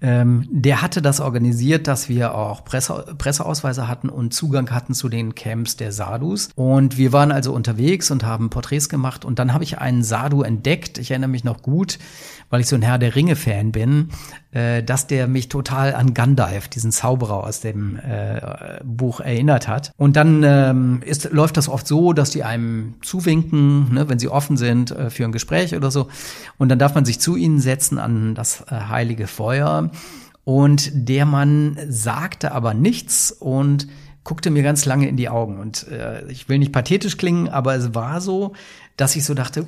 [0.00, 5.08] ähm, der hatte das organisiert, dass wir auch Presse, Presseausweise hatten und Zugang hatten zu
[5.08, 6.48] den Camps der Sadhus.
[6.54, 9.24] Und wir waren also unterwegs und haben Porträts gemacht.
[9.24, 10.98] Und dann habe ich einen Sadhu entdeckt.
[10.98, 11.98] Ich erinnere mich noch gut,
[12.48, 14.08] weil ich so ein Herr der Ringe-Fan bin,
[14.52, 19.92] äh, dass der mich total an Gandalf, diesen Zauberer aus dem äh, Buch, erinnert hat.
[19.98, 24.28] Und dann ähm, ist, läuft das oft so, dass die einem zuwinken, ne, wenn sie
[24.28, 26.08] offen sind äh, für ein Gespräch oder so.
[26.58, 29.90] Und dann darf man sich zu ihnen setzen an das äh, heilige Feuer.
[30.44, 33.86] Und der Mann sagte aber nichts und
[34.24, 35.58] guckte mir ganz lange in die Augen.
[35.58, 38.52] Und äh, ich will nicht pathetisch klingen, aber es war so,
[38.96, 39.66] dass ich so dachte,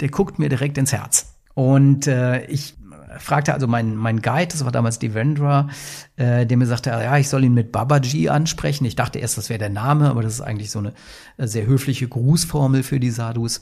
[0.00, 1.34] der guckt mir direkt ins Herz.
[1.54, 2.74] Und äh, ich
[3.18, 5.68] fragte also meinen mein Guide, das war damals Devendra,
[6.16, 8.84] äh, der mir sagte, ja, ich soll ihn mit Babaji ansprechen.
[8.84, 10.92] Ich dachte erst, das wäre der Name, aber das ist eigentlich so eine
[11.36, 13.60] äh, sehr höfliche Grußformel für die Sadhus.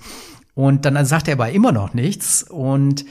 [0.55, 3.05] Und dann sagte er aber immer noch nichts und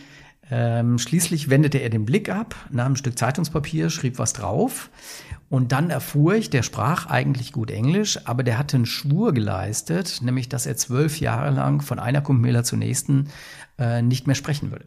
[0.51, 4.89] ähm, schließlich wendete er den Blick ab, nahm ein Stück Zeitungspapier, schrieb was drauf.
[5.49, 10.21] Und dann erfuhr ich, der sprach eigentlich gut Englisch, aber der hatte einen Schwur geleistet,
[10.21, 13.29] nämlich, dass er zwölf Jahre lang von einer Kumbmela zur nächsten
[13.77, 14.85] äh, nicht mehr sprechen würde.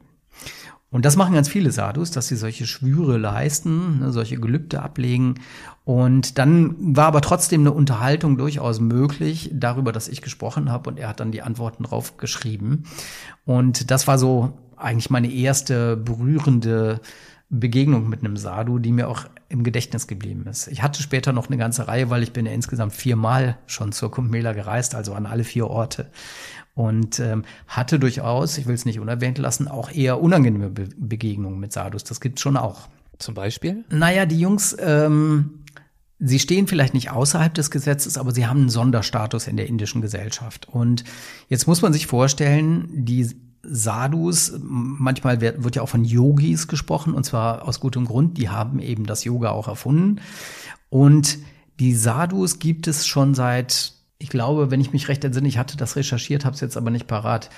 [0.93, 5.37] Und das machen ganz viele Sadhus, dass sie solche Schwüre leisten, ne, solche Gelübde ablegen.
[5.85, 10.99] Und dann war aber trotzdem eine Unterhaltung durchaus möglich darüber, dass ich gesprochen habe und
[10.99, 12.85] er hat dann die Antworten drauf geschrieben.
[13.47, 17.01] Und das war so eigentlich meine erste berührende
[17.49, 20.69] Begegnung mit einem Sadhu, die mir auch im Gedächtnis geblieben ist.
[20.69, 24.11] Ich hatte später noch eine ganze Reihe, weil ich bin ja insgesamt viermal schon zur
[24.11, 26.11] Kumbh gereist, also an alle vier Orte
[26.75, 31.61] und ähm, hatte durchaus, ich will es nicht unerwähnt lassen, auch eher unangenehme Be Begegnungen
[31.61, 32.05] mit Sadhus.
[32.05, 32.89] Das gibt's schon auch.
[33.19, 33.85] Zum Beispiel?
[33.91, 35.63] Naja, die Jungs, ähm,
[36.19, 40.01] sie stehen vielleicht nicht außerhalb des Gesetzes, aber sie haben einen Sonderstatus in der indischen
[40.01, 40.69] Gesellschaft.
[40.69, 41.05] Und
[41.49, 43.31] jetzt muss man sich vorstellen, die
[43.63, 48.49] Sadhus, manchmal wird, wird ja auch von Yogis gesprochen, und zwar aus gutem Grund, die
[48.49, 50.21] haben eben das Yoga auch erfunden.
[50.89, 51.39] Und
[51.79, 55.77] die Sadhus gibt es schon seit ich glaube, wenn ich mich recht entsinne, ich hatte
[55.77, 57.51] das recherchiert, habe es jetzt aber nicht parat.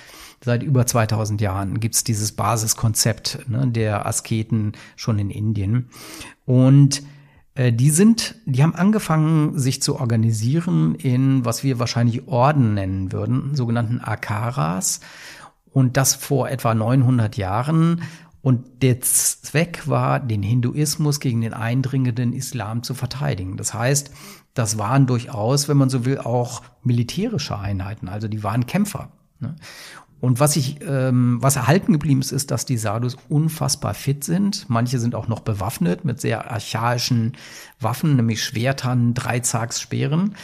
[0.43, 5.89] Seit über 2000 Jahren gibt's dieses Basiskonzept ne, der Asketen schon in Indien.
[6.45, 7.03] Und
[7.53, 13.11] äh, die sind, die haben angefangen, sich zu organisieren in, was wir wahrscheinlich Orden nennen
[13.11, 15.01] würden, sogenannten Akaras.
[15.71, 18.01] Und das vor etwa 900 Jahren.
[18.41, 23.57] Und der Zweck war, den Hinduismus gegen den eindringenden Islam zu verteidigen.
[23.57, 24.11] Das heißt,
[24.55, 28.07] das waren durchaus, wenn man so will, auch militärische Einheiten.
[28.07, 29.09] Also die waren Kämpfer.
[29.39, 29.55] Ne?
[30.21, 34.65] Und was ich, ähm, was erhalten geblieben ist, ist, dass die Sadhus unfassbar fit sind.
[34.69, 37.33] Manche sind auch noch bewaffnet mit sehr archaischen
[37.79, 40.35] Waffen, nämlich Schwertern, Dreizagsspeeren,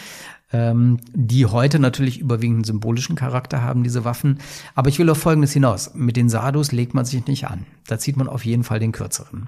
[0.51, 4.39] ähm, die heute natürlich überwiegend einen symbolischen Charakter haben, diese Waffen.
[4.75, 5.95] Aber ich will auf Folgendes hinaus.
[5.95, 7.65] Mit den Sadhus legt man sich nicht an.
[7.87, 9.47] Da zieht man auf jeden Fall den kürzeren.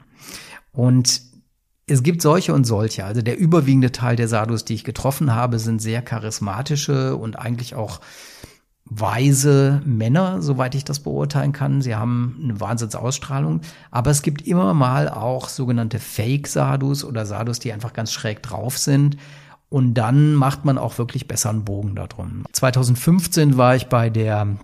[0.72, 1.22] Und
[1.88, 3.06] es gibt solche und solche.
[3.06, 7.76] Also der überwiegende Teil der Sadhus, die ich getroffen habe, sind sehr charismatische und eigentlich
[7.76, 8.00] auch
[8.86, 11.82] weise Männer, soweit ich das beurteilen kann.
[11.82, 13.62] Sie haben eine Wahnsinnsausstrahlung.
[13.92, 18.78] Aber es gibt immer mal auch sogenannte Fake-Sadhus oder Sadhus, die einfach ganz schräg drauf
[18.78, 19.18] sind.
[19.70, 22.44] Und dann macht man auch wirklich besser einen Bogen darum.
[22.52, 24.58] 2015 war ich bei der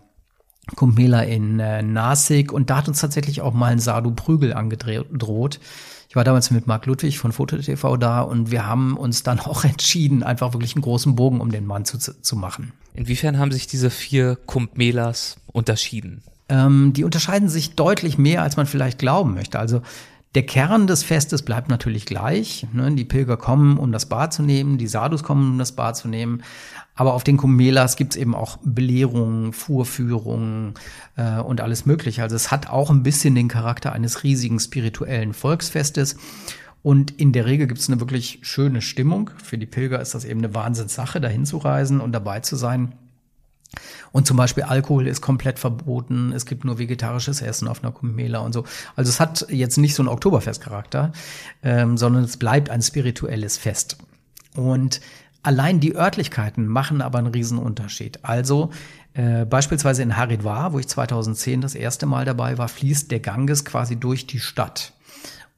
[0.75, 5.59] Kumbh in äh, Nasik und da hat uns tatsächlich auch mal ein Sadhu Prügel angedroht.
[6.09, 9.63] Ich war damals mit Marc Ludwig von FotoTV da und wir haben uns dann auch
[9.63, 12.73] entschieden, einfach wirklich einen großen Bogen um den Mann zu, zu machen.
[12.95, 16.23] Inwiefern haben sich diese vier Kumpmelas unterschieden?
[16.49, 19.59] Ähm, die unterscheiden sich deutlich mehr, als man vielleicht glauben möchte.
[19.59, 19.83] Also
[20.33, 22.65] der Kern des Festes bleibt natürlich gleich.
[22.73, 22.91] Ne?
[22.95, 26.07] Die Pilger kommen, um das Bad zu nehmen, die Sadhus kommen, um das Bad zu
[26.07, 26.41] nehmen.
[26.99, 30.73] Aber auf den Kumelas gibt's eben auch Belehrungen, Vorführungen
[31.15, 32.21] äh, und alles Mögliche.
[32.23, 36.17] Also es hat auch ein bisschen den Charakter eines riesigen spirituellen Volksfestes.
[36.83, 39.29] Und in der Regel gibt es eine wirklich schöne Stimmung.
[39.41, 42.91] Für die Pilger ist das eben eine Wahnsinnssache, dahin zu reisen und dabei zu sein.
[44.11, 46.33] Und zum Beispiel Alkohol ist komplett verboten.
[46.33, 48.65] Es gibt nur vegetarisches Essen auf einer Kumbh und so.
[48.97, 51.13] Also es hat jetzt nicht so einen Oktoberfestcharakter,
[51.63, 53.95] ähm, sondern es bleibt ein spirituelles Fest.
[54.53, 54.99] Und
[55.43, 58.23] allein die Örtlichkeiten machen aber einen Riesenunterschied.
[58.23, 58.71] Also
[59.13, 63.65] äh, beispielsweise in Haridwar, wo ich 2010 das erste Mal dabei war, fließt der Ganges
[63.65, 64.93] quasi durch die Stadt.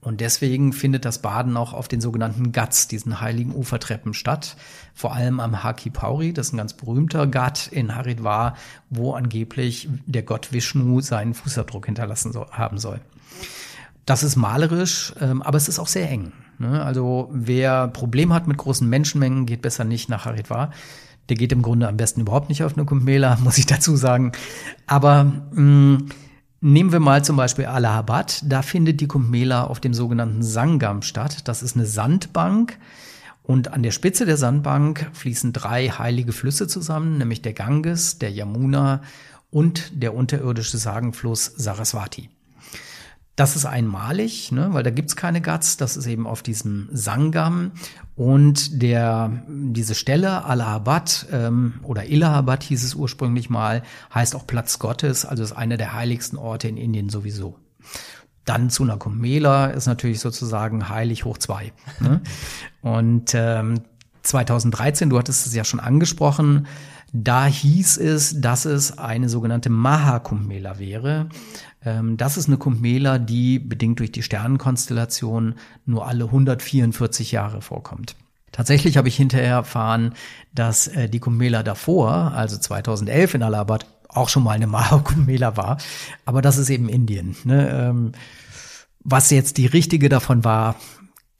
[0.00, 4.56] Und deswegen findet das Baden auch auf den sogenannten Ghats, diesen heiligen Ufertreppen statt.
[4.94, 8.56] Vor allem am Haki Pauri, das ist ein ganz berühmter Ghat in Haridwar,
[8.90, 13.00] wo angeblich der Gott Vishnu seinen Fußabdruck hinterlassen soll, haben soll.
[14.04, 16.32] Das ist malerisch, ähm, aber es ist auch sehr eng.
[16.62, 16.82] Ne?
[16.82, 20.70] Also wer Problem hat mit großen Menschenmengen, geht besser nicht nach Haridwar.
[21.28, 24.32] Der geht im Grunde am besten überhaupt nicht auf eine Kumbh muss ich dazu sagen.
[24.86, 26.08] Aber mh, mm,
[26.64, 28.40] Nehmen wir mal zum Beispiel Allahabad.
[28.44, 31.48] Da findet die Kumbh auf dem sogenannten Sangam statt.
[31.48, 32.78] Das ist eine Sandbank.
[33.42, 38.30] Und an der Spitze der Sandbank fließen drei heilige Flüsse zusammen, nämlich der Ganges, der
[38.30, 39.02] Yamuna
[39.50, 42.30] und der unterirdische Sagenfluss Saraswati.
[43.34, 47.72] Das ist einmalig, ne, weil da gibt's keine Ghats, das ist eben auf diesem Sangam.
[48.14, 53.82] Und der, diese Stelle, Allahabad ähm, oder Allahabad hieß es ursprünglich mal,
[54.14, 57.58] heißt auch Platz Gottes, also ist einer der heiligsten Orte in Indien sowieso.
[58.44, 61.72] Dann Sunakumela ist natürlich sozusagen heilig hoch zwei.
[62.00, 62.20] Ne?
[62.82, 63.80] Und ähm,
[64.22, 66.66] 2013, du hattest es ja schon angesprochen,
[67.12, 70.48] da hieß es, dass es eine sogenannte Mahakumbh
[70.78, 71.28] wäre.
[71.84, 75.54] Ähm, das ist eine Kumbh die bedingt durch die Sternenkonstellation
[75.84, 78.16] nur alle 144 Jahre vorkommt.
[78.50, 80.14] Tatsächlich habe ich hinterher erfahren,
[80.54, 85.78] dass äh, die Kumbh davor, also 2011 in Allahabad, auch schon mal eine Mahakumbh war.
[86.24, 87.36] Aber das ist eben Indien.
[87.44, 87.68] Ne?
[87.70, 88.12] Ähm,
[89.00, 90.76] was jetzt die richtige davon war,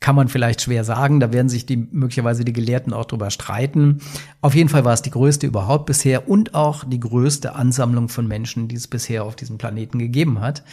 [0.03, 1.21] kann man vielleicht schwer sagen.
[1.21, 4.01] Da werden sich die möglicherweise die Gelehrten auch drüber streiten.
[4.41, 8.27] Auf jeden Fall war es die größte überhaupt bisher und auch die größte Ansammlung von
[8.27, 10.65] Menschen, die es bisher auf diesem Planeten gegeben hat.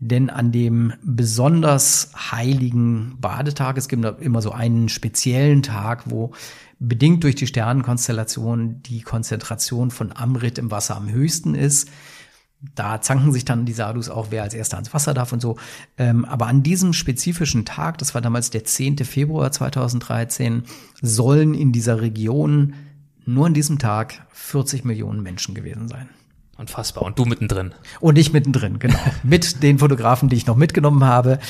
[0.00, 6.32] Denn an dem besonders heiligen Badetag, es gibt immer so einen speziellen Tag, wo
[6.80, 11.88] bedingt durch die Sternenkonstellation die Konzentration von Amrit im Wasser am höchsten ist
[12.74, 15.56] da zanken sich dann die Sadhus auch, wer als erster ans Wasser darf und so.
[15.98, 18.98] Ähm, aber an diesem spezifischen Tag, das war damals der 10.
[18.98, 20.64] Februar 2013,
[21.00, 22.74] sollen in dieser Region
[23.26, 26.08] nur an diesem Tag 40 Millionen Menschen gewesen sein.
[26.56, 27.02] Unfassbar.
[27.02, 27.72] Und du mittendrin.
[28.00, 28.98] Und ich mittendrin, genau.
[29.24, 31.40] Mit den Fotografen, die ich noch mitgenommen habe.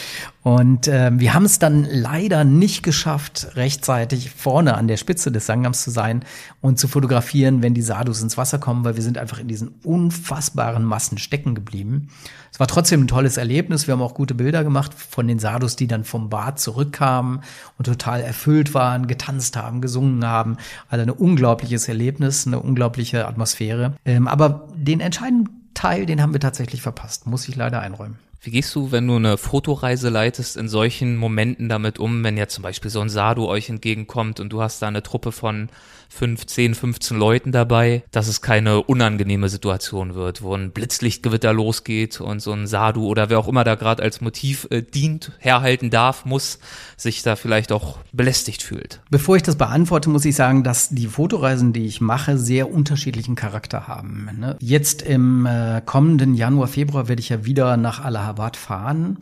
[0.45, 5.47] Und äh, wir haben es dann leider nicht geschafft, rechtzeitig vorne an der Spitze des
[5.47, 6.22] Sangams zu sein
[6.61, 9.68] und zu fotografieren, wenn die Sadhus ins Wasser kommen, weil wir sind einfach in diesen
[9.84, 12.09] unfassbaren Massen stecken geblieben.
[12.53, 13.86] Es war trotzdem ein tolles Erlebnis.
[13.86, 17.40] Wir haben auch gute Bilder gemacht von den Sadhus, die dann vom Bad zurückkamen
[17.78, 20.59] und total erfüllt waren, getanzt haben, gesungen haben.
[20.90, 23.95] Also ein unglaubliches Erlebnis, eine unglaubliche Atmosphäre.
[24.05, 28.18] Ähm, aber den entscheidenden Teil, den haben wir tatsächlich verpasst, muss ich leider einräumen.
[28.45, 32.55] Wie gehst du, wenn du eine Fotoreise leitest, in solchen Momenten damit um, wenn jetzt
[32.55, 35.70] zum Beispiel so ein Sadhu euch entgegenkommt und du hast da eine Truppe von
[36.14, 42.20] fünf, zehn, 15 Leuten dabei, dass es keine unangenehme Situation wird, wo ein Blitzlichtgewitter losgeht
[42.20, 45.90] und so ein Sadhu oder wer auch immer da gerade als Motiv äh, dient, herhalten
[45.90, 46.58] darf, muss,
[46.96, 49.00] sich da vielleicht auch belästigt fühlt.
[49.10, 53.34] Bevor ich das beantworte, muss ich sagen, dass die Fotoreisen, die ich mache, sehr unterschiedlichen
[53.34, 54.28] Charakter haben.
[54.38, 54.56] Ne?
[54.60, 59.18] Jetzt im äh, kommenden Januar, Februar werde ich ja wieder nach Allahabad fahren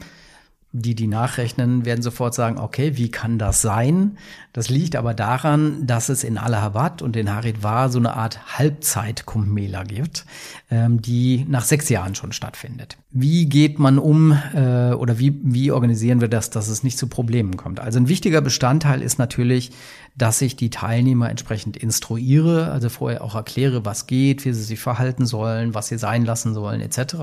[0.74, 4.16] die, die nachrechnen, werden sofort sagen, okay, wie kann das sein?
[4.54, 9.84] Das liegt aber daran, dass es in Allahabad und in Haridwar so eine Art Halbzeit-Kumbh
[9.86, 10.24] gibt,
[10.70, 12.96] ähm, die nach sechs Jahren schon stattfindet.
[13.10, 17.06] Wie geht man um äh, oder wie, wie organisieren wir das, dass es nicht zu
[17.06, 17.78] Problemen kommt?
[17.78, 19.72] Also ein wichtiger Bestandteil ist natürlich,
[20.16, 24.80] dass ich die Teilnehmer entsprechend instruiere, also vorher auch erkläre, was geht, wie sie sich
[24.80, 27.14] verhalten sollen, was sie sein lassen sollen, etc.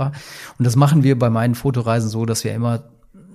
[0.58, 2.84] Und das machen wir bei meinen Fotoreisen so, dass wir immer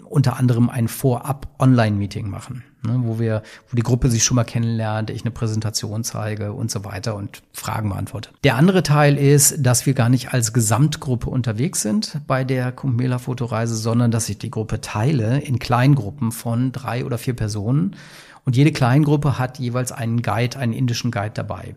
[0.04, 5.10] unter anderem ein Vorab-Online-Meeting machen, ne, wo wir, wo die Gruppe sich schon mal kennenlernt,
[5.10, 8.30] ich eine Präsentation zeige und so weiter und Fragen beantworte.
[8.44, 13.18] Der andere Teil ist, dass wir gar nicht als Gesamtgruppe unterwegs sind bei der Kumbela
[13.18, 17.96] Fotoreise, sondern dass ich die Gruppe teile in Kleingruppen von drei oder vier Personen
[18.44, 21.74] und jede Kleingruppe hat jeweils einen Guide, einen indischen Guide dabei.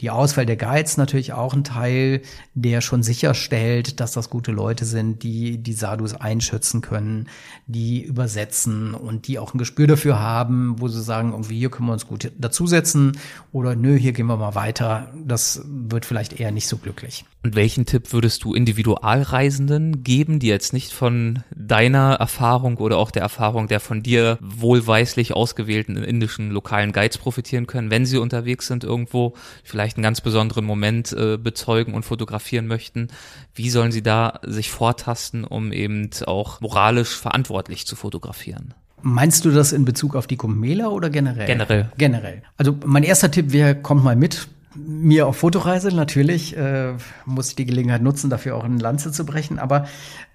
[0.00, 2.22] Die Auswahl der Guides natürlich auch ein Teil,
[2.54, 7.28] der schon sicherstellt, dass das gute Leute sind, die die Sadhus einschätzen können,
[7.66, 11.88] die übersetzen und die auch ein Gespür dafür haben, wo sie sagen, irgendwie hier können
[11.88, 13.18] wir uns gut dazusetzen
[13.52, 15.12] oder nö, hier gehen wir mal weiter.
[15.24, 17.24] Das wird vielleicht eher nicht so glücklich.
[17.44, 23.12] Und welchen Tipp würdest du Individualreisenden geben, die jetzt nicht von deiner Erfahrung oder auch
[23.12, 28.66] der Erfahrung der von dir wohlweislich ausgewählten indischen lokalen Guides profitieren können, wenn sie unterwegs
[28.66, 33.08] sind irgendwo, vielleicht einen ganz besonderen Moment äh, bezeugen und fotografieren möchten?
[33.54, 38.74] Wie sollen sie da sich vortasten, um eben auch moralisch verantwortlich zu fotografieren?
[39.02, 41.46] Meinst du das in Bezug auf die Kumbmela oder generell?
[41.46, 41.92] Generell.
[41.96, 42.42] Generell.
[42.56, 47.56] Also mein erster Tipp wäre, kommt mal mit mir auf Fotoreise, natürlich äh, muss ich
[47.56, 49.58] die Gelegenheit nutzen, dafür auch eine Lanze zu brechen.
[49.58, 49.86] Aber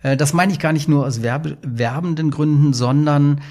[0.01, 3.41] äh, das meine ich gar nicht nur aus werbe werbenden Gründen, sondern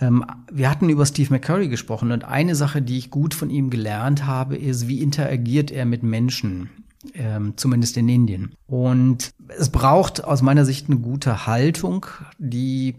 [0.00, 4.26] wir hatten über Steve McCurry gesprochen und eine Sache, die ich gut von ihm gelernt
[4.26, 6.70] habe, ist, wie interagiert er mit Menschen.
[7.14, 8.52] Ähm, zumindest in Indien.
[8.66, 12.04] Und es braucht aus meiner Sicht eine gute Haltung,
[12.38, 12.96] die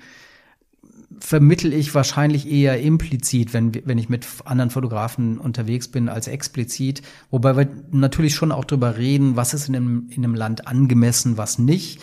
[1.19, 7.03] vermittel ich wahrscheinlich eher implizit, wenn, wenn ich mit anderen Fotografen unterwegs bin, als explizit.
[7.29, 11.37] Wobei wir natürlich schon auch drüber reden, was ist in einem, in einem Land angemessen,
[11.37, 12.01] was nicht.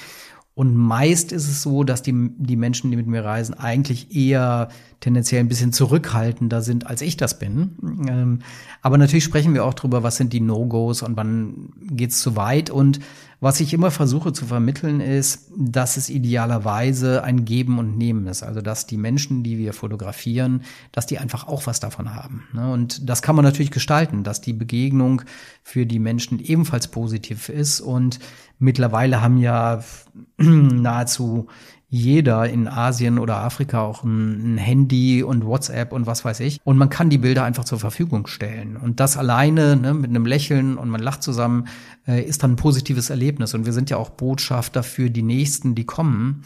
[0.59, 4.71] Und meist ist es so, dass die, die Menschen, die mit mir reisen, eigentlich eher
[4.99, 7.77] tendenziell ein bisschen zurückhaltender sind, als ich das bin.
[8.09, 8.41] Ähm,
[8.83, 12.71] aber natürlich sprechen wir auch drüber, was sind die No-Gos und wann geht's zu weit.
[12.71, 12.99] Und
[13.41, 18.43] was ich immer versuche zu vermitteln ist, dass es idealerweise ein Geben und Nehmen ist.
[18.43, 22.49] Also dass die Menschen, die wir fotografieren, dass die einfach auch was davon haben.
[22.53, 22.73] Ne?
[22.73, 25.23] Und das kann man natürlich gestalten, dass die Begegnung
[25.63, 27.81] für die Menschen ebenfalls positiv ist.
[27.81, 28.19] Und
[28.59, 29.85] mittlerweile haben ja
[30.37, 31.47] nahezu
[31.91, 36.61] jeder in Asien oder Afrika auch ein, ein, Handy und WhatsApp und was weiß ich.
[36.65, 38.77] Und man kann die Bilder einfach zur Verfügung stellen.
[38.77, 41.69] Und das alleine ne, mit einem Lächeln und man lacht zusammen,
[42.07, 43.55] äh, ist dann ein positives Erlebnis.
[43.55, 46.43] Und wir sind ja auch Botschafter für die Nächsten, die kommen.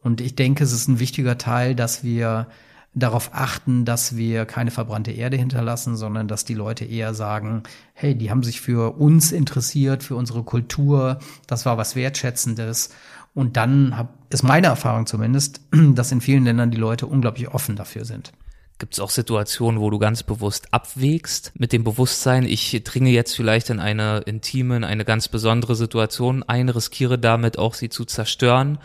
[0.00, 2.46] Und ich denke, es ist ein wichtiger Teil, dass wir
[2.94, 7.62] darauf achten, dass wir keine verbrannte Erde hinterlassen, sondern dass die Leute eher sagen,
[7.92, 12.90] hey, die haben sich für uns interessiert, für unsere Kultur, das war was Wertschätzendes
[13.38, 15.60] und dann hab, ist meine Erfahrung zumindest,
[15.94, 18.32] dass in vielen Ländern die Leute unglaublich offen dafür sind.
[18.80, 23.36] Gibt es auch Situationen, wo du ganz bewusst abwägst mit dem Bewusstsein, ich dringe jetzt
[23.36, 28.04] vielleicht in eine intime, in eine ganz besondere Situation ein, riskiere damit auch sie zu
[28.04, 28.78] zerstören,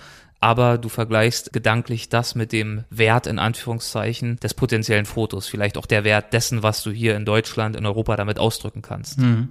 [0.43, 5.85] aber du vergleichst gedanklich das mit dem Wert in Anführungszeichen des potenziellen Fotos, vielleicht auch
[5.85, 9.19] der Wert dessen, was du hier in Deutschland, in Europa damit ausdrücken kannst.
[9.19, 9.47] Mhm.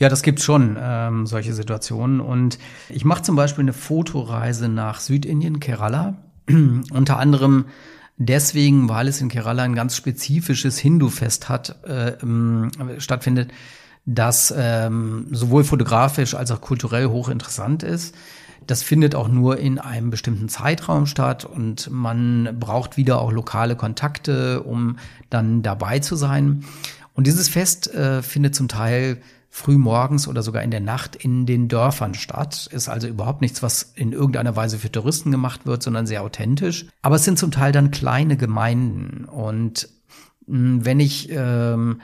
[0.00, 2.58] Ja, das gibt schon ähm, solche Situationen und
[2.88, 6.16] ich mache zum Beispiel eine Fotoreise nach Südindien, Kerala,
[6.90, 7.66] unter anderem
[8.16, 13.52] deswegen, weil es in Kerala ein ganz spezifisches Hindu-Fest hat, äh, ähm, stattfindet,
[14.04, 18.16] das ähm, sowohl fotografisch als auch kulturell hochinteressant ist.
[18.66, 23.76] Das findet auch nur in einem bestimmten Zeitraum statt und man braucht wieder auch lokale
[23.76, 24.98] Kontakte, um
[25.30, 26.64] dann dabei zu sein.
[27.14, 29.20] Und dieses Fest äh, findet zum Teil
[29.54, 32.68] früh morgens oder sogar in der Nacht in den Dörfern statt.
[32.72, 36.86] Ist also überhaupt nichts, was in irgendeiner Weise für Touristen gemacht wird, sondern sehr authentisch.
[37.02, 39.26] Aber es sind zum Teil dann kleine Gemeinden.
[39.26, 39.88] Und
[40.46, 42.00] mh, hm, wenn ich ähm,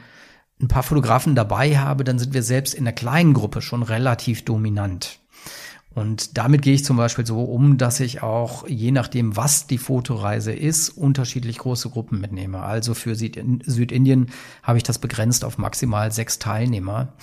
[0.62, 4.44] ein paar Fotografen dabei habe, dann sind wir selbst in der kleinen Gruppe schon relativ
[4.44, 5.18] dominant.
[5.92, 9.78] Und damit gehe ich zum Beispiel so um, dass ich auch, je nachdem, was die
[9.78, 12.60] Fotoreise ist, unterschiedlich große Gruppen mitnehme.
[12.60, 14.28] Also für Südindien
[14.62, 17.14] habe ich das begrenzt auf maximal sechs Teilnehmer.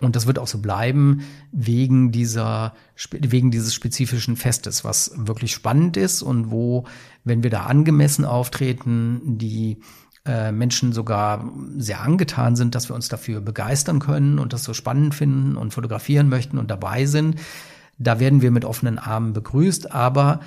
[0.00, 1.22] Und das wird auch so bleiben
[1.52, 2.74] wegen dieser,
[3.10, 6.84] wegen dieses spezifischen Festes, was wirklich spannend ist und wo,
[7.24, 9.78] wenn wir da angemessen auftreten, die
[10.26, 14.72] äh, Menschen sogar sehr angetan sind, dass wir uns dafür begeistern können und das so
[14.72, 17.36] spannend finden und fotografieren möchten und dabei sind.
[17.98, 20.40] Da werden wir mit offenen Armen begrüßt, aber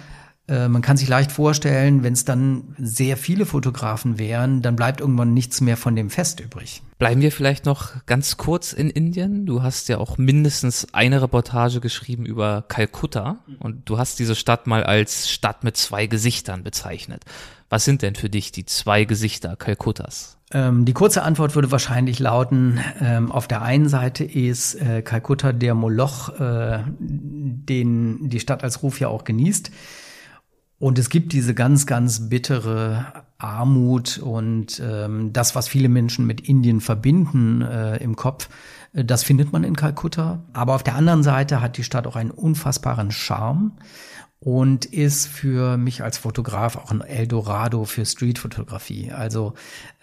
[0.48, 5.02] äh, man kann sich leicht vorstellen, wenn es dann sehr viele Fotografen wären, dann bleibt
[5.02, 6.82] irgendwann nichts mehr von dem Fest übrig.
[6.98, 9.46] Bleiben wir vielleicht noch ganz kurz in Indien.
[9.46, 14.68] Du hast ja auch mindestens eine Reportage geschrieben über Kalkutta und du hast diese Stadt
[14.68, 17.24] mal als Stadt mit zwei Gesichtern bezeichnet.
[17.70, 20.37] Was sind denn für dich die zwei Gesichter Kalkuttas?
[20.52, 25.52] Ähm, die kurze Antwort würde wahrscheinlich lauten, ähm, auf der einen Seite ist äh, Kalkutta
[25.52, 29.72] der Moloch, äh, den die Stadt als Ruf ja auch genießt.
[30.80, 36.42] Und es gibt diese ganz, ganz bittere Armut und ähm, das, was viele Menschen mit
[36.48, 38.48] Indien verbinden äh, im Kopf,
[38.94, 40.44] äh, das findet man in Kalkutta.
[40.54, 43.74] Aber auf der anderen Seite hat die Stadt auch einen unfassbaren Charme.
[44.40, 49.12] Und ist für mich als Fotograf auch ein Eldorado für Streetfotografie.
[49.12, 49.54] Also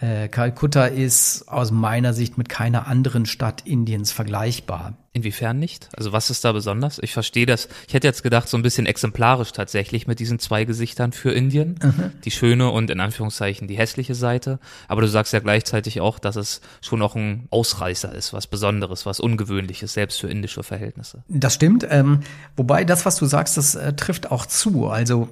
[0.00, 4.94] äh, Kalkutta ist aus meiner Sicht mit keiner anderen Stadt Indiens vergleichbar.
[5.16, 5.88] Inwiefern nicht?
[5.96, 6.98] Also was ist da besonders?
[6.98, 7.68] Ich verstehe das.
[7.86, 11.78] Ich hätte jetzt gedacht, so ein bisschen exemplarisch tatsächlich mit diesen zwei Gesichtern für Indien.
[11.80, 12.10] Mhm.
[12.24, 14.58] Die schöne und in Anführungszeichen die hässliche Seite.
[14.88, 19.06] Aber du sagst ja gleichzeitig auch, dass es schon auch ein Ausreißer ist, was Besonderes,
[19.06, 21.22] was Ungewöhnliches, selbst für indische Verhältnisse.
[21.28, 21.86] Das stimmt.
[21.88, 22.18] Ähm,
[22.56, 24.88] wobei das, was du sagst, das äh, trifft auch zu.
[24.88, 25.28] Also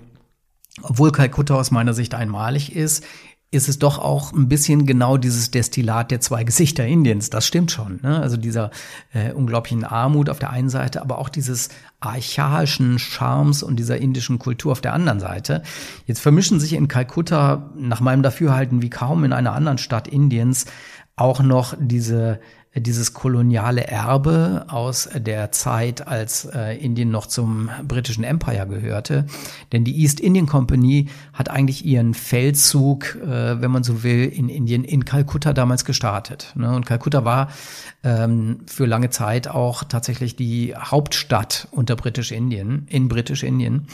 [0.80, 3.04] obwohl Kalkutta aus meiner Sicht einmalig ist,
[3.52, 7.28] ist es doch auch ein bisschen genau dieses Destillat der zwei Gesichter Indiens.
[7.28, 8.00] Das stimmt schon.
[8.02, 8.18] Ne?
[8.18, 8.70] Also dieser
[9.12, 11.68] äh, unglaublichen Armut auf der einen Seite, aber auch dieses
[12.00, 15.62] archaischen Charmes und dieser indischen Kultur auf der anderen Seite.
[16.06, 20.64] Jetzt vermischen sich in Kalkutta nach meinem Dafürhalten wie kaum in einer anderen Stadt Indiens
[21.14, 22.40] auch noch diese
[22.74, 29.26] dieses koloniale Erbe aus der Zeit, als äh, Indien noch zum britischen Empire gehörte.
[29.72, 34.48] Denn die East Indian Company hat eigentlich ihren Feldzug, äh, wenn man so will, in
[34.48, 36.52] Indien, in Kalkutta damals gestartet.
[36.54, 36.74] Ne?
[36.74, 37.50] Und Kalkutta war
[38.04, 43.86] ähm, für lange Zeit auch tatsächlich die Hauptstadt unter Britisch-Indien, in Britisch-Indien.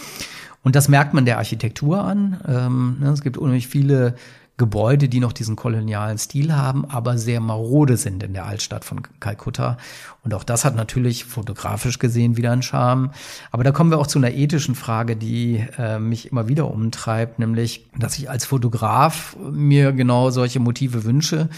[0.62, 2.40] Und das merkt man der Architektur an.
[2.46, 3.10] Ähm, ne?
[3.10, 4.14] Es gibt unheimlich viele
[4.58, 9.02] Gebäude, die noch diesen kolonialen Stil haben, aber sehr marode sind in der Altstadt von
[9.20, 9.78] Kalkutta.
[10.24, 13.12] Und auch das hat natürlich fotografisch gesehen wieder einen Charme.
[13.52, 17.38] Aber da kommen wir auch zu einer ethischen Frage, die äh, mich immer wieder umtreibt,
[17.38, 21.48] nämlich, dass ich als Fotograf mir genau solche Motive wünsche.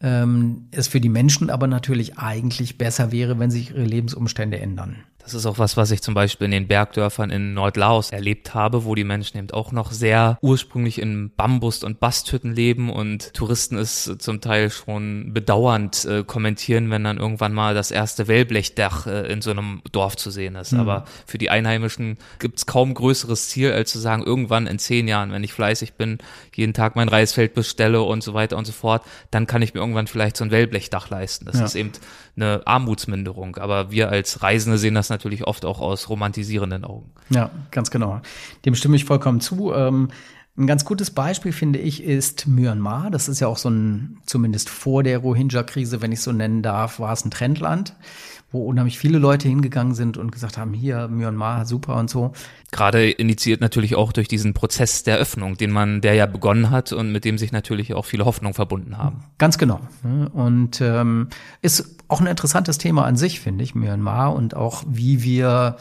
[0.00, 4.96] Ähm, es für die Menschen aber natürlich eigentlich besser wäre, wenn sich ihre Lebensumstände ändern.
[5.26, 8.84] Das ist auch was, was ich zum Beispiel in den Bergdörfern in Nordlaos erlebt habe,
[8.84, 13.76] wo die Menschen eben auch noch sehr ursprünglich in Bambus- und Basthütten leben und Touristen
[13.76, 19.32] es zum Teil schon bedauernd äh, kommentieren, wenn dann irgendwann mal das erste Wellblechdach äh,
[19.32, 20.70] in so einem Dorf zu sehen ist.
[20.70, 20.78] Mhm.
[20.78, 25.08] Aber für die Einheimischen gibt es kaum größeres Ziel, als zu sagen, irgendwann in zehn
[25.08, 26.18] Jahren, wenn ich fleißig bin,
[26.54, 29.02] jeden Tag mein Reisfeld bestelle und so weiter und so fort,
[29.32, 31.46] dann kann ich mir irgendwann vielleicht so ein Wellblechdach leisten.
[31.46, 31.64] Das ja.
[31.64, 31.90] ist eben
[32.36, 33.56] eine Armutsminderung.
[33.56, 37.10] Aber wir als Reisende sehen das natürlich oft auch aus romantisierenden Augen.
[37.30, 38.20] Ja, ganz genau.
[38.64, 39.72] Dem stimme ich vollkommen zu.
[39.72, 40.08] Ähm,
[40.58, 43.10] ein ganz gutes Beispiel, finde ich, ist Myanmar.
[43.10, 46.98] Das ist ja auch so ein, zumindest vor der Rohingya-Krise, wenn ich so nennen darf,
[46.98, 47.94] war es ein Trendland
[48.52, 52.32] wo unheimlich viele Leute hingegangen sind und gesagt haben, hier Myanmar, super und so.
[52.70, 56.92] Gerade initiiert natürlich auch durch diesen Prozess der Öffnung, den man, der ja begonnen hat
[56.92, 59.24] und mit dem sich natürlich auch viele Hoffnungen verbunden haben.
[59.38, 59.80] Ganz genau.
[60.32, 61.28] Und ähm,
[61.60, 65.76] ist auch ein interessantes Thema an sich, finde ich, Myanmar und auch wie wir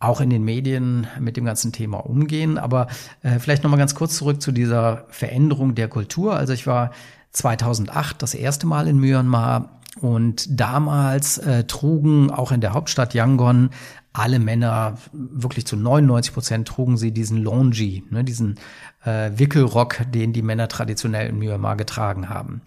[0.00, 2.58] auch in den Medien mit dem ganzen Thema umgehen.
[2.58, 2.88] Aber
[3.22, 6.34] äh, vielleicht noch mal ganz kurz zurück zu dieser Veränderung der Kultur.
[6.36, 6.90] Also ich war
[7.30, 13.70] 2008 das erste Mal in Myanmar und damals äh, trugen auch in der Hauptstadt Yangon
[14.12, 18.58] alle Männer, wirklich zu 99 Prozent trugen sie diesen Longi, ne, diesen
[19.04, 22.60] äh, Wickelrock, den die Männer traditionell in Myanmar getragen haben.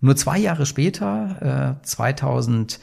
[0.00, 2.78] Nur zwei Jahre später, äh, 2000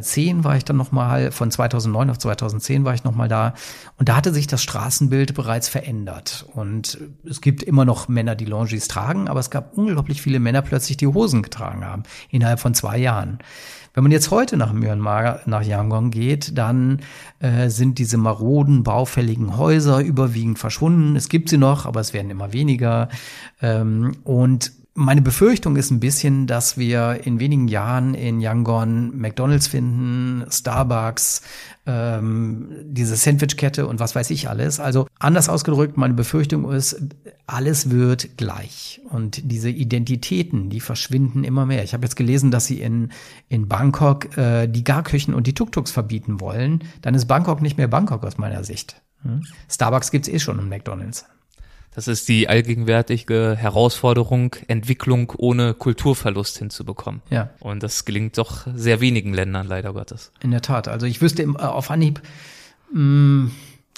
[0.00, 3.54] 10 war ich dann nochmal, von 2009 auf 2010 war ich nochmal da.
[3.98, 6.46] Und da hatte sich das Straßenbild bereits verändert.
[6.54, 10.62] Und es gibt immer noch Männer, die Longis tragen, aber es gab unglaublich viele Männer
[10.62, 13.38] plötzlich, die Hosen getragen haben, innerhalb von zwei Jahren.
[13.94, 17.00] Wenn man jetzt heute nach Myanmar, nach Yangon geht, dann
[17.38, 21.14] äh, sind diese maroden, baufälligen Häuser überwiegend verschwunden.
[21.14, 23.08] Es gibt sie noch, aber es werden immer weniger.
[23.62, 29.66] Ähm, und meine Befürchtung ist ein bisschen, dass wir in wenigen Jahren in Yangon McDonalds
[29.66, 31.42] finden, Starbucks,
[31.84, 34.78] ähm, diese Sandwichkette und was weiß ich alles.
[34.78, 36.96] Also anders ausgedrückt, meine Befürchtung ist,
[37.46, 39.00] alles wird gleich.
[39.10, 41.82] Und diese Identitäten, die verschwinden immer mehr.
[41.82, 43.10] Ich habe jetzt gelesen, dass sie in,
[43.48, 46.84] in Bangkok äh, die Garküchen und die Tuk-Tuks verbieten wollen.
[47.02, 49.02] Dann ist Bangkok nicht mehr Bangkok aus meiner Sicht.
[49.22, 49.42] Hm?
[49.68, 51.26] Starbucks gibt's eh schon in McDonalds.
[51.94, 57.22] Das ist die allgegenwärtige Herausforderung, Entwicklung ohne Kulturverlust hinzubekommen.
[57.30, 57.50] Ja.
[57.60, 60.32] Und das gelingt doch sehr wenigen Ländern, leider Gottes.
[60.42, 60.88] In der Tat.
[60.88, 62.20] Also ich wüsste äh, auf Anhieb,
[62.92, 63.50] mh, hm,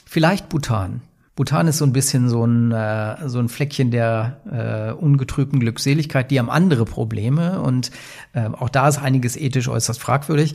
[0.04, 1.00] vielleicht Bhutan.
[1.36, 6.30] Bhutan ist so ein bisschen so ein, äh, so ein Fleckchen der äh, ungetrübten Glückseligkeit.
[6.30, 7.90] Die haben andere Probleme und
[8.32, 10.54] äh, auch da ist einiges ethisch äußerst fragwürdig.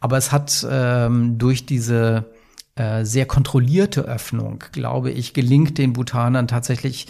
[0.00, 2.26] Aber es hat ähm, durch diese
[2.74, 7.06] äh, sehr kontrollierte Öffnung, glaube ich, gelingt den Bhutanern tatsächlich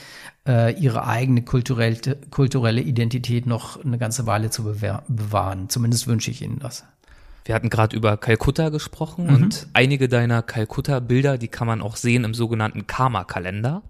[0.46, 5.68] äh, ihre eigene kulturelle, kulturelle Identität noch eine ganze Weile zu bewahren.
[5.68, 6.84] Zumindest wünsche ich ihnen das.
[7.44, 9.34] Wir hatten gerade über Kalkutta gesprochen mhm.
[9.34, 13.82] und einige deiner Kalkutta-Bilder, die kann man auch sehen im sogenannten Karma-Kalender.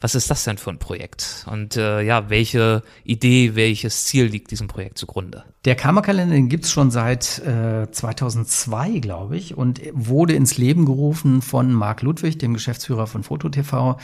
[0.00, 1.44] Was ist das denn für ein Projekt?
[1.50, 5.42] Und äh, ja, welche Idee, welches Ziel liegt diesem Projekt zugrunde?
[5.64, 11.42] Der Karma-Kalender, den gibt's schon seit äh, 2002, glaube ich, und wurde ins Leben gerufen
[11.42, 13.96] von Marc Ludwig, dem Geschäftsführer von FotoTV,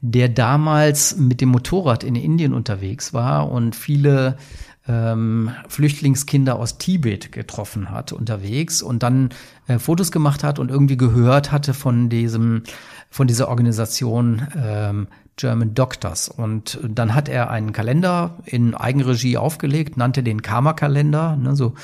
[0.00, 4.38] der damals mit dem Motorrad in Indien unterwegs war und viele
[4.88, 9.30] ähm, Flüchtlingskinder aus Tibet getroffen hat unterwegs und dann
[9.66, 12.62] äh, Fotos gemacht hat und irgendwie gehört hatte von diesem
[13.08, 16.28] von dieser Organisation ähm, German Doctors.
[16.28, 21.36] Und dann hat er einen Kalender in Eigenregie aufgelegt, nannte den Karma-Kalender.
[21.36, 21.74] Ne, so,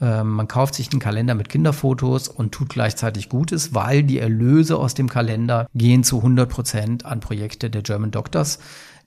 [0.00, 4.76] äh, man kauft sich einen Kalender mit Kinderfotos und tut gleichzeitig Gutes, weil die Erlöse
[4.76, 8.58] aus dem Kalender gehen zu 100 Prozent an Projekte der German Doctors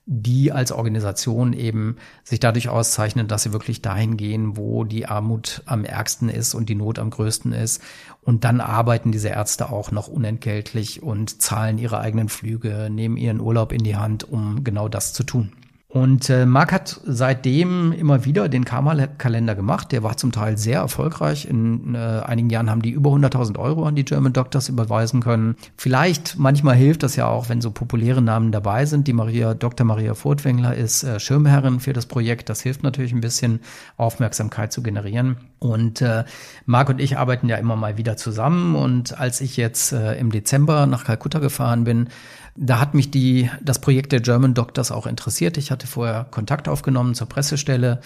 [0.06, 5.62] die als Organisation eben sich dadurch auszeichnen, dass sie wirklich dahin gehen, wo die Armut
[5.66, 7.82] am ärgsten ist und die Not am größten ist.
[8.22, 13.40] Und dann arbeiten diese Ärzte auch noch unentgeltlich und zahlen ihre eigenen Flüge, nehmen ihren
[13.40, 15.52] Urlaub in die Hand, um genau das zu tun.
[15.90, 19.90] Und äh, Marc hat seitdem immer wieder den Karma-Kalender gemacht.
[19.90, 21.48] Der war zum Teil sehr erfolgreich.
[21.48, 25.56] In äh, einigen Jahren haben die über 100.000 Euro an die German Doctors überweisen können.
[25.76, 29.08] Vielleicht, manchmal hilft das ja auch, wenn so populäre Namen dabei sind.
[29.08, 29.84] Die Maria, Dr.
[29.84, 32.50] Maria Furtwängler ist äh, Schirmherrin für das Projekt.
[32.50, 33.58] Das hilft natürlich ein bisschen,
[33.96, 35.38] Aufmerksamkeit zu generieren.
[35.58, 36.22] Und äh,
[36.66, 38.76] Marc und ich arbeiten ja immer mal wieder zusammen.
[38.76, 42.10] Und als ich jetzt äh, im Dezember nach Kalkutta gefahren bin,
[42.56, 45.56] da hat mich die, das Projekt der German Doctors auch interessiert.
[45.56, 48.00] Ich hatte vorher Kontakt aufgenommen zur Pressestelle,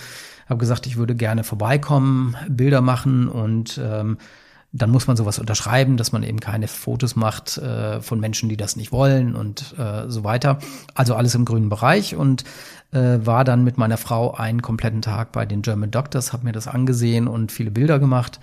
[0.49, 4.19] habe gesagt, ich würde gerne vorbeikommen, Bilder machen und ähm,
[4.77, 8.57] dann muss man sowas unterschreiben, dass man eben keine Fotos macht äh, von Menschen, die
[8.57, 10.59] das nicht wollen und äh, so weiter.
[10.95, 12.43] Also alles im grünen Bereich und
[12.91, 16.53] äh, war dann mit meiner Frau einen kompletten Tag bei den German Doctors, habe mir
[16.53, 18.41] das angesehen und viele Bilder gemacht.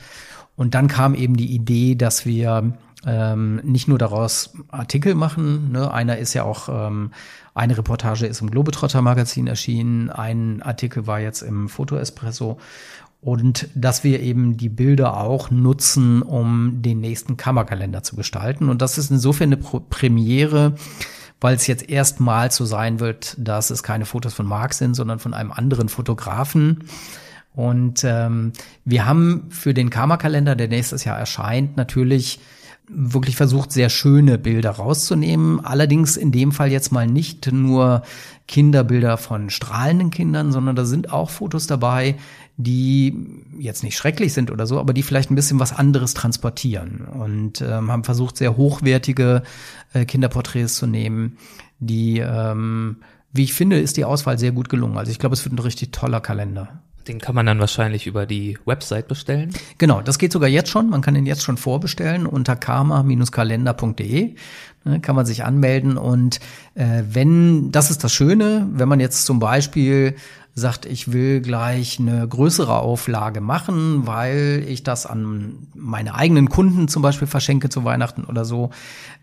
[0.56, 2.74] Und dann kam eben die Idee, dass wir
[3.06, 5.72] ähm, nicht nur daraus Artikel machen.
[5.72, 5.92] Ne?
[5.92, 7.12] Einer ist ja auch, ähm,
[7.54, 12.58] eine Reportage ist im Globetrotter Magazin erschienen, ein Artikel war jetzt im Foto Espresso
[13.22, 18.70] und dass wir eben die Bilder auch nutzen, um den nächsten Kammerkalender zu gestalten.
[18.70, 20.74] Und das ist insofern eine Pro Premiere,
[21.40, 25.20] weil es jetzt erstmals so sein wird, dass es keine Fotos von Marc sind, sondern
[25.20, 26.86] von einem anderen Fotografen.
[27.54, 28.54] Und ähm,
[28.86, 32.40] wir haben für den Karma-Kalender, der nächstes Jahr erscheint, natürlich
[32.94, 35.64] wirklich versucht, sehr schöne Bilder rauszunehmen.
[35.64, 38.04] Allerdings in dem Fall jetzt mal nicht nur
[38.48, 42.16] Kinderbilder von strahlenden Kindern, sondern da sind auch Fotos dabei,
[42.58, 43.16] die
[43.58, 47.62] jetzt nicht schrecklich sind oder so, aber die vielleicht ein bisschen was anderes transportieren und
[47.62, 49.44] ähm, haben versucht, sehr hochwertige
[49.94, 51.38] äh, Kinderporträts zu nehmen,
[51.80, 52.98] die, ähm,
[53.32, 54.98] wie ich finde, ist die Auswahl sehr gut gelungen.
[54.98, 56.82] Also ich glaube, es wird ein richtig toller Kalender.
[57.08, 59.52] Den kann man dann wahrscheinlich über die Website bestellen.
[59.78, 60.90] Genau, das geht sogar jetzt schon.
[60.90, 64.36] Man kann ihn jetzt schon vorbestellen unter karma-kalender.de.
[64.84, 66.40] Ne, kann man sich anmelden und
[66.74, 70.16] äh, wenn, das ist das Schöne, wenn man jetzt zum Beispiel
[70.54, 76.90] sagt, ich will gleich eine größere Auflage machen, weil ich das an meine eigenen Kunden
[76.90, 78.70] zum Beispiel verschenke zu Weihnachten oder so,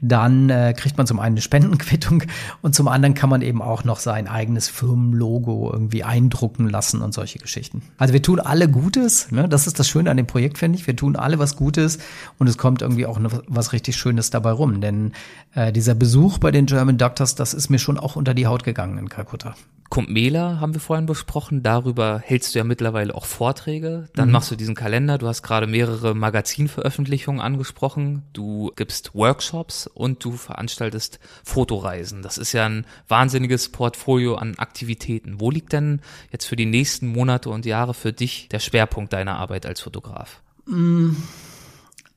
[0.00, 2.22] dann äh, kriegt man zum einen eine Spendenquittung
[2.62, 7.12] und zum anderen kann man eben auch noch sein eigenes Firmenlogo irgendwie eindrucken lassen und
[7.12, 7.82] solche Geschichten.
[7.98, 9.48] Also wir tun alle Gutes, ne?
[9.50, 10.86] das ist das Schöne an dem Projekt, finde ich.
[10.86, 11.98] Wir tun alle was Gutes
[12.38, 15.12] und es kommt irgendwie auch was richtig Schönes dabei rum, denn
[15.54, 18.64] äh, dieser Besuch bei den German Doctors, das ist mir schon auch unter die Haut
[18.64, 19.54] gegangen in Kalkutta.
[19.90, 21.62] Kumpmela haben wir vorhin besprochen.
[21.62, 24.08] Darüber hältst du ja mittlerweile auch Vorträge.
[24.14, 24.32] Dann mhm.
[24.32, 25.16] machst du diesen Kalender.
[25.16, 28.22] Du hast gerade mehrere Magazinveröffentlichungen angesprochen.
[28.32, 32.22] Du gibst Workshops und du veranstaltest Fotoreisen.
[32.22, 35.40] Das ist ja ein wahnsinniges Portfolio an Aktivitäten.
[35.40, 39.36] Wo liegt denn jetzt für die nächsten Monate und Jahre für dich der Schwerpunkt deiner
[39.36, 40.42] Arbeit als Fotograf?
[40.66, 41.12] Mm,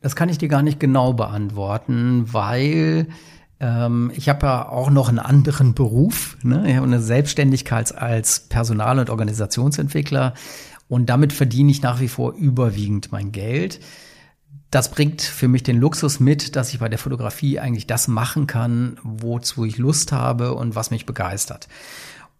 [0.01, 3.07] das kann ich dir gar nicht genau beantworten, weil
[4.13, 6.37] ich habe ja auch noch einen anderen Beruf.
[6.41, 6.63] Ne?
[6.67, 10.33] Ich habe eine Selbstständigkeit als Personal- und Organisationsentwickler
[10.87, 13.79] und damit verdiene ich nach wie vor überwiegend mein Geld.
[14.71, 18.47] Das bringt für mich den Luxus mit, dass ich bei der Fotografie eigentlich das machen
[18.47, 21.67] kann, wozu ich Lust habe und was mich begeistert.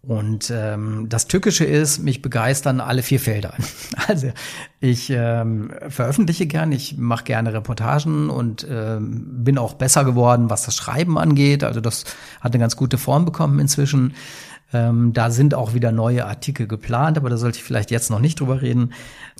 [0.04, 3.54] Und ähm, das Tückische ist, mich begeistern alle vier Felder.
[4.08, 4.32] Also
[4.80, 10.64] ich ähm, veröffentliche gern, ich mache gerne Reportagen und ähm, bin auch besser geworden, was
[10.64, 11.62] das Schreiben angeht.
[11.62, 12.04] Also das
[12.40, 14.14] hat eine ganz gute Form bekommen inzwischen.
[14.72, 18.20] Ähm, da sind auch wieder neue Artikel geplant, aber da sollte ich vielleicht jetzt noch
[18.20, 18.92] nicht drüber reden.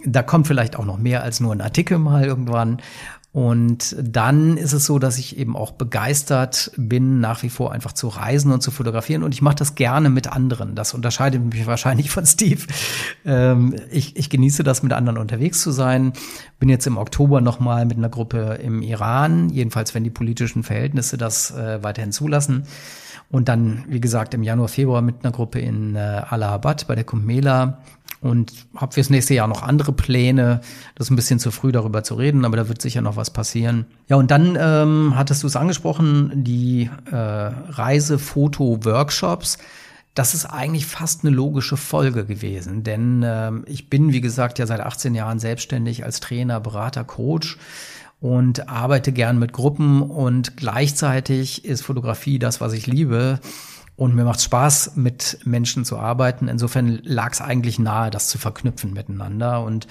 [0.04, 2.80] Da kommt vielleicht auch noch mehr als nur ein Artikel mal irgendwann.
[3.32, 7.92] Und dann ist es so, dass ich eben auch begeistert bin, nach wie vor einfach
[7.92, 9.22] zu reisen und zu fotografieren.
[9.22, 10.74] Und ich mache das gerne mit anderen.
[10.74, 12.60] Das unterscheidet mich wahrscheinlich von Steve.
[13.24, 16.12] Ähm, ich, ich genieße das, mit anderen unterwegs zu sein.
[16.58, 21.16] Bin jetzt im Oktober nochmal mit einer Gruppe im Iran, jedenfalls wenn die politischen Verhältnisse
[21.16, 22.64] das äh, weiterhin zulassen.
[23.30, 27.04] Und dann, wie gesagt, im Januar, Februar mit einer Gruppe in äh, Allahabad bei der
[27.04, 27.24] Kumbh
[28.22, 30.60] und habe fürs nächste Jahr noch andere Pläne.
[30.94, 33.30] Das ist ein bisschen zu früh darüber zu reden, aber da wird sicher noch was
[33.30, 33.86] passieren.
[34.08, 39.58] Ja, und dann ähm, hattest du es angesprochen, die äh, Reisefoto-Workshops.
[40.14, 44.66] Das ist eigentlich fast eine logische Folge gewesen, denn äh, ich bin, wie gesagt, ja
[44.66, 47.56] seit 18 Jahren selbstständig als Trainer, Berater, Coach
[48.20, 53.40] und arbeite gern mit Gruppen und gleichzeitig ist Fotografie das, was ich liebe.
[54.02, 56.48] Und mir macht Spaß, mit Menschen zu arbeiten.
[56.48, 59.62] Insofern lag es eigentlich nahe, das zu verknüpfen miteinander.
[59.62, 59.86] Und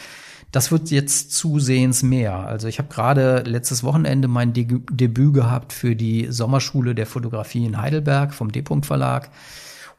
[0.51, 2.36] das wird jetzt zusehends mehr.
[2.36, 7.66] Also ich habe gerade letztes Wochenende mein De Debüt gehabt für die Sommerschule der Fotografie
[7.66, 9.30] in Heidelberg vom D-Punkt Verlag.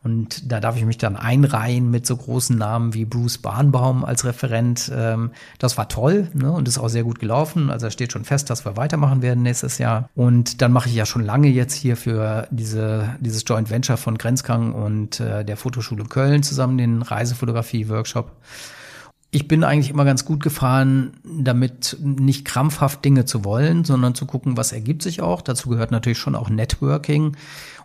[0.05, 4.25] Und da darf ich mich dann einreihen mit so großen Namen wie Bruce Barnbaum als
[4.25, 4.91] Referent.
[4.95, 6.51] Ähm, das war toll ne?
[6.51, 7.71] und ist auch sehr gut gelaufen.
[7.71, 10.09] Also steht schon fest, dass wir weitermachen werden nächstes Jahr.
[10.17, 14.19] Und dann mache ich ja schon lange jetzt hier für diese, dieses Joint Venture von
[14.19, 18.33] Grenzgang und äh, der Fotoschule Köln zusammen den Reisefotografie-Workshop.
[19.35, 24.27] Ich bin eigentlich immer ganz gut gefahren, damit nicht krampfhaft Dinge zu wollen, sondern zu
[24.27, 25.41] gucken, was ergibt sich auch.
[25.41, 27.35] Dazu gehört natürlich schon auch Networking.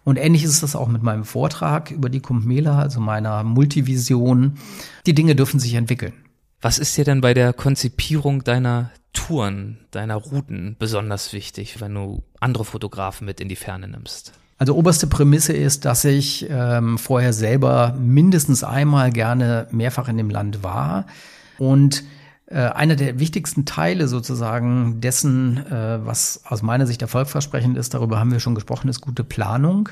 [0.08, 4.54] Und ähnlich ist es auch mit meinem Vortrag über die Kumpmela, also meiner Multivision.
[5.06, 6.14] Die Dinge dürfen sich entwickeln.
[6.62, 12.24] Was ist dir denn bei der Konzipierung deiner Touren, deiner Routen besonders wichtig, wenn du
[12.40, 14.32] andere Fotografen mit in die Ferne nimmst?
[14.58, 20.30] Also oberste Prämisse ist, dass ich ähm, vorher selber mindestens einmal gerne mehrfach in dem
[20.30, 21.06] Land war
[21.58, 22.06] und
[22.50, 28.20] äh, einer der wichtigsten Teile sozusagen dessen, äh, was aus meiner Sicht erfolgversprechend ist, darüber
[28.20, 29.90] haben wir schon gesprochen, ist gute Planung.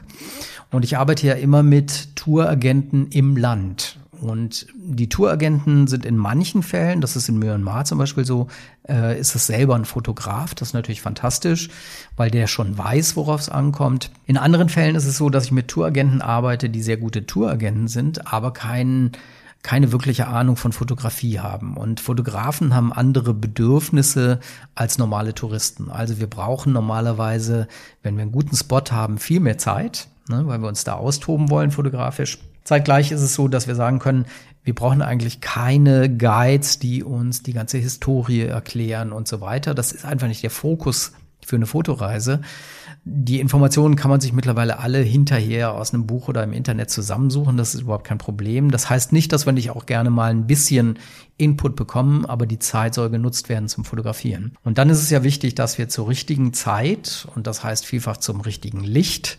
[0.72, 3.99] Und ich arbeite ja immer mit Touragenten im Land.
[4.22, 8.47] Und die Touragenten sind in manchen Fällen, das ist in Myanmar zum Beispiel so,
[8.88, 10.56] äh, ist es selber ein Fotograf.
[10.56, 11.70] Das ist natürlich fantastisch,
[12.16, 14.12] weil der schon weiß, worauf es ankommt.
[14.26, 17.89] In anderen Fällen ist es so, dass ich mit Touragenten arbeite, die sehr gute Touragenten
[17.89, 19.12] sind, aber keinen
[19.66, 21.76] keine wirkliche Ahnung von Fotografie haben.
[21.76, 24.39] Und Fotografen haben andere Bedürfnisse
[24.76, 25.89] als normale Touristen.
[25.89, 27.68] Also wir brauchen normalerweise,
[28.03, 31.49] wenn wir einen guten Spot haben, viel mehr Zeit, ne, weil wir uns da austoben
[31.49, 32.38] wollen fotografisch.
[32.63, 34.26] Zeitgleich ist es so, dass wir sagen können,
[34.63, 39.74] wir brauchen eigentlich keine Guides, die uns die ganze Historie erklären und so weiter.
[39.74, 41.13] Das ist einfach nicht der Fokus
[41.43, 42.41] für eine Fotoreise.
[43.08, 47.56] Die Informationen kann man sich mittlerweile alle hinterher aus einem Buch oder im Internet zusammensuchen.
[47.56, 48.72] Das ist überhaupt kein Problem.
[48.72, 50.97] Das heißt nicht, dass wir nicht auch gerne mal ein bisschen
[51.38, 54.58] Input bekommen, aber die Zeit soll genutzt werden zum Fotografieren.
[54.64, 58.18] Und dann ist es ja wichtig, dass wir zur richtigen Zeit, und das heißt vielfach
[58.18, 59.38] zum richtigen Licht,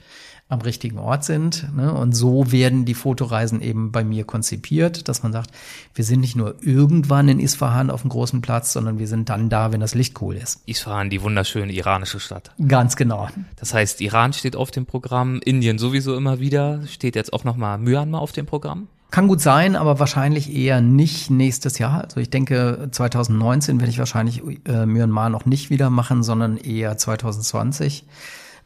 [0.49, 1.75] am richtigen Ort sind.
[1.75, 1.93] Ne?
[1.93, 5.51] Und so werden die Fotoreisen eben bei mir konzipiert, dass man sagt,
[5.95, 9.49] wir sind nicht nur irgendwann in Isfahan auf dem großen Platz, sondern wir sind dann
[9.49, 10.61] da, wenn das Licht cool ist.
[10.67, 12.53] Isfahan, die wunderschöne iranische Stadt.
[12.67, 13.29] Ganz genau.
[13.57, 17.79] Das heißt, Iran steht auf dem Programm, Indien sowieso immer wieder, steht jetzt auch nochmal
[17.79, 18.87] Myanmar auf dem Programm?
[19.11, 22.05] Kann gut sein, aber wahrscheinlich eher nicht nächstes Jahr.
[22.05, 26.97] Also ich denke, 2019 werde ich wahrscheinlich äh, Myanmar noch nicht wieder machen, sondern eher
[26.97, 28.05] 2020.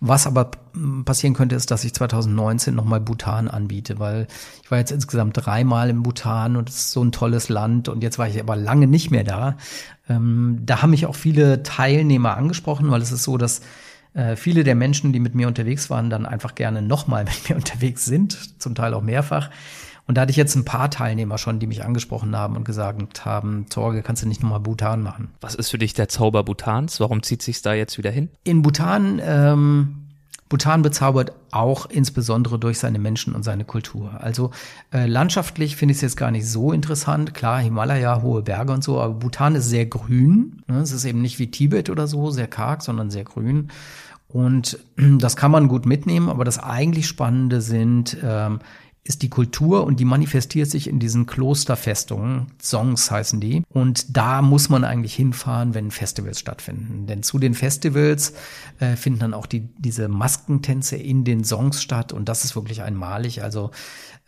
[0.01, 0.51] Was aber
[1.05, 4.29] passieren könnte, ist, dass ich 2019 nochmal Bhutan anbiete, weil
[4.63, 8.03] ich war jetzt insgesamt dreimal im Bhutan und es ist so ein tolles Land und
[8.03, 9.59] jetzt war ich aber lange nicht mehr da.
[10.09, 13.61] Ähm, da haben mich auch viele Teilnehmer angesprochen, weil es ist so, dass
[14.15, 17.57] äh, viele der Menschen, die mit mir unterwegs waren, dann einfach gerne nochmal mit mir
[17.57, 19.51] unterwegs sind, zum Teil auch mehrfach.
[20.11, 23.25] Und da hatte ich jetzt ein paar Teilnehmer schon, die mich angesprochen haben und gesagt
[23.25, 25.29] haben, Torge, kannst du nicht nochmal Bhutan machen?
[25.41, 26.99] Was ist für dich der Zauber Bhutans?
[26.99, 28.29] Warum zieht sich's da jetzt wieder hin?
[28.43, 30.09] In Bhutan, ähm,
[30.49, 34.21] Bhutan bezaubert auch insbesondere durch seine Menschen und seine Kultur.
[34.21, 34.51] Also
[34.93, 37.33] äh, landschaftlich finde ich es jetzt gar nicht so interessant.
[37.33, 40.65] Klar, Himalaya, hohe Berge und so, aber Bhutan ist sehr grün.
[40.67, 40.81] Ne?
[40.81, 43.69] Es ist eben nicht wie Tibet oder so, sehr karg, sondern sehr grün.
[44.27, 48.59] Und das kann man gut mitnehmen, aber das eigentlich Spannende sind ähm,
[49.03, 53.63] ist die Kultur und die manifestiert sich in diesen Klosterfestungen, Songs heißen die.
[53.71, 57.07] Und da muss man eigentlich hinfahren, wenn Festivals stattfinden.
[57.07, 58.35] Denn zu den Festivals
[58.79, 62.83] äh, finden dann auch die, diese Maskentänze in den Songs statt und das ist wirklich
[62.83, 63.43] einmalig.
[63.43, 63.71] Also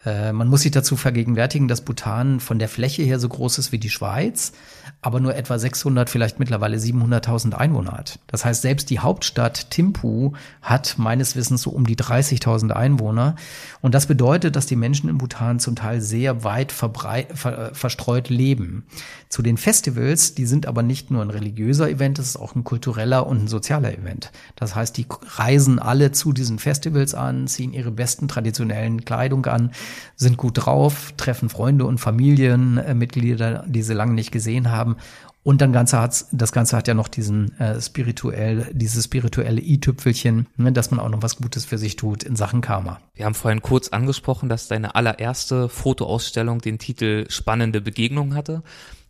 [0.05, 3.79] man muss sich dazu vergegenwärtigen, dass Bhutan von der Fläche her so groß ist wie
[3.79, 4.53] die Schweiz,
[5.01, 8.19] aber nur etwa 600, vielleicht mittlerweile 700.000 Einwohner hat.
[8.27, 13.37] Das heißt, selbst die Hauptstadt Thimphu hat meines Wissens so um die 30.000 Einwohner.
[13.81, 18.29] Und das bedeutet, dass die Menschen in Bhutan zum Teil sehr weit ver äh, verstreut
[18.29, 18.85] leben.
[19.29, 22.65] Zu den Festivals, die sind aber nicht nur ein religiöser Event, es ist auch ein
[22.65, 24.31] kultureller und ein sozialer Event.
[24.57, 29.71] Das heißt, die reisen alle zu diesen Festivals an, ziehen ihre besten traditionellen Kleidung an,
[30.17, 34.97] sind gut drauf, treffen Freunde und Familienmitglieder, die sie lange nicht gesehen haben.
[35.45, 40.47] Und dann Ganze hat's, das Ganze hat ja noch diesen äh, spirituell, dieses spirituelle i-Tüpfelchen,
[40.57, 43.01] ne, dass man auch noch was Gutes für sich tut in Sachen Karma.
[43.15, 48.63] Wir haben vorhin kurz angesprochen, dass deine allererste Fotoausstellung den Titel Spannende Begegnung hatte.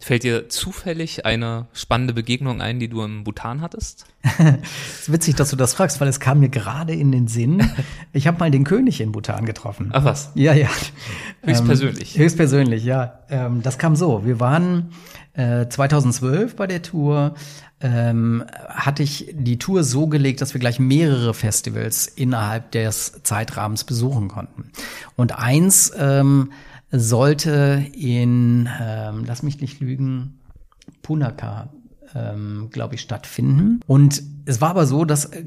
[0.03, 4.05] Fällt dir zufällig eine spannende Begegnung ein, die du im Bhutan hattest?
[4.29, 7.71] Es ist witzig, dass du das fragst, weil es kam mir gerade in den Sinn.
[8.13, 9.91] Ich habe mal den König in Bhutan getroffen.
[9.93, 10.33] Ach was?
[10.35, 10.69] Ja, ja.
[11.45, 12.17] Höchstpersönlich.
[12.17, 13.21] Ähm, höchstpersönlich, ja.
[13.31, 14.27] Ähm, das kam so.
[14.27, 14.91] Wir waren
[15.35, 17.35] äh, 2012 bei der Tour.
[17.81, 23.85] Ähm, hatte ich die Tour so gelegt, dass wir gleich mehrere Festivals innerhalb des Zeitrahmens
[23.85, 24.73] besuchen konnten.
[25.17, 26.51] Und eins ähm,
[26.93, 30.39] sollte in, ähm, lass mich nicht lügen,
[31.03, 31.71] Punaka,
[32.15, 33.81] ähm, glaube ich, stattfinden.
[33.87, 35.45] Und es war aber so, dass, äh,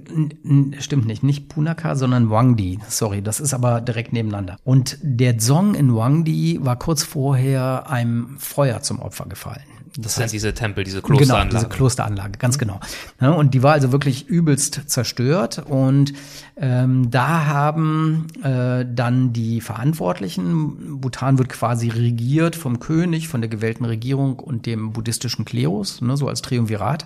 [0.79, 2.79] stimmt nicht, nicht Punaka, sondern Wangdi.
[2.87, 4.57] Sorry, das ist aber direkt nebeneinander.
[4.63, 9.74] Und der Song in Wangdi war kurz vorher einem Feuer zum Opfer gefallen.
[9.97, 11.49] Das, das heißt, sind diese Tempel, diese Klosteranlage.
[11.49, 12.79] Genau, diese Klosteranlage, ganz genau.
[13.21, 15.63] Ja, und die war also wirklich übelst zerstört.
[15.67, 16.13] Und
[16.57, 23.49] ähm, da haben äh, dann die Verantwortlichen, Bhutan wird quasi regiert vom König, von der
[23.49, 27.05] gewählten Regierung und dem buddhistischen Klerus, ne, so als Triumvirat.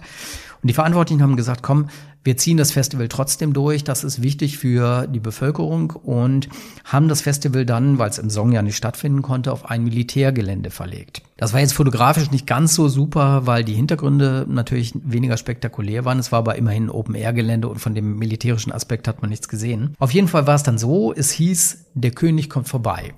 [0.61, 1.89] Und die Verantwortlichen haben gesagt, komm,
[2.23, 6.49] wir ziehen das Festival trotzdem durch, das ist wichtig für die Bevölkerung und
[6.83, 10.69] haben das Festival dann, weil es im Song ja nicht stattfinden konnte, auf ein Militärgelände
[10.69, 11.21] verlegt.
[11.37, 16.19] Das war jetzt fotografisch nicht ganz so super, weil die Hintergründe natürlich weniger spektakulär waren.
[16.19, 19.95] Es war aber immerhin ein Open-Air-Gelände und von dem militärischen Aspekt hat man nichts gesehen.
[19.99, 23.13] Auf jeden Fall war es dann so, es hieß, der König kommt vorbei.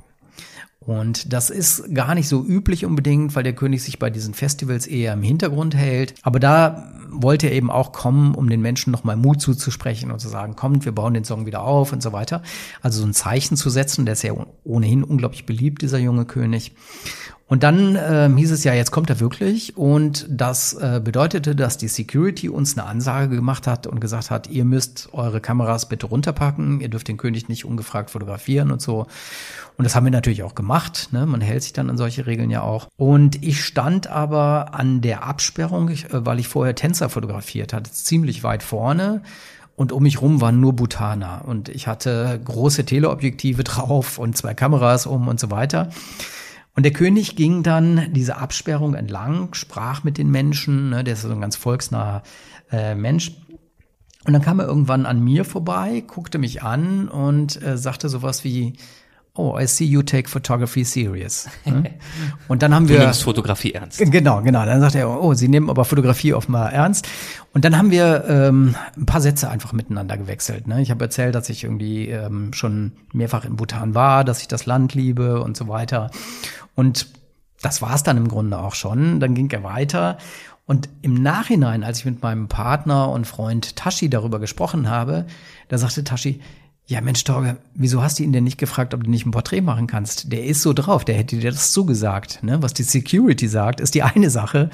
[0.80, 4.88] Und das ist gar nicht so üblich unbedingt, weil der König sich bei diesen Festivals
[4.88, 6.16] eher im Hintergrund hält.
[6.24, 10.30] Aber da wollte er eben auch kommen, um den Menschen nochmal Mut zuzusprechen und zu
[10.30, 12.42] sagen, kommt, wir bauen den Song wieder auf und so weiter.
[12.82, 14.34] Also so ein Zeichen zu setzen, der ist ja
[14.64, 16.74] ohnehin unglaublich beliebt, dieser junge König.
[17.52, 19.76] Und dann ähm, hieß es ja, jetzt kommt er wirklich.
[19.76, 24.50] Und das äh, bedeutete, dass die Security uns eine Ansage gemacht hat und gesagt hat,
[24.50, 29.06] ihr müsst eure Kameras bitte runterpacken, ihr dürft den König nicht ungefragt fotografieren und so.
[29.78, 31.10] Und das haben wir natürlich auch gemacht.
[31.12, 31.26] Ne?
[31.26, 32.88] Man hält sich dann an solche Regeln ja auch.
[32.96, 37.92] Und ich stand aber an der Absperrung, ich, äh, weil ich vorher Tänzer fotografiert hatte,
[37.92, 39.22] ziemlich weit vorne.
[39.76, 41.44] Und um mich rum waren nur Bhutaner.
[41.46, 45.90] Und ich hatte große Teleobjektive drauf und zwei Kameras um und so weiter.
[46.76, 51.22] Und der König ging dann diese Absperrung entlang, sprach mit den Menschen, ne, der ist
[51.22, 52.24] so ein ganz volksnaher
[52.72, 53.32] äh, Mensch.
[54.26, 58.44] Und dann kam er irgendwann an mir vorbei, guckte mich an und äh, sagte sowas
[58.44, 58.74] wie,
[59.42, 61.50] oh, I see you take photography serious.
[61.66, 61.92] Ne?
[62.48, 62.98] Und dann haben wir.
[62.98, 64.00] Du nimmst Fotografie ernst.
[64.00, 64.66] Genau, genau.
[64.66, 67.08] Dann sagt er, oh, Sie nehmen aber Fotografie offenbar ernst.
[67.54, 70.68] Und dann haben wir ähm, ein paar Sätze einfach miteinander gewechselt.
[70.68, 70.82] Ne?
[70.82, 74.66] Ich habe erzählt, dass ich irgendwie ähm, schon mehrfach in Bhutan war, dass ich das
[74.66, 76.12] Land liebe und so weiter.
[76.76, 77.08] Und
[77.62, 79.20] das war es dann im Grunde auch schon.
[79.20, 80.18] Dann ging er weiter.
[80.66, 85.26] Und im Nachhinein, als ich mit meinem Partner und Freund Tashi darüber gesprochen habe,
[85.68, 86.40] da sagte Tashi,
[86.92, 89.62] ja Mensch, Torge, wieso hast du ihn denn nicht gefragt, ob du nicht ein Porträt
[89.62, 90.32] machen kannst?
[90.32, 92.44] Der ist so drauf, der hätte dir das zugesagt.
[92.44, 92.62] Ne?
[92.62, 94.70] Was die Security sagt, ist die eine Sache.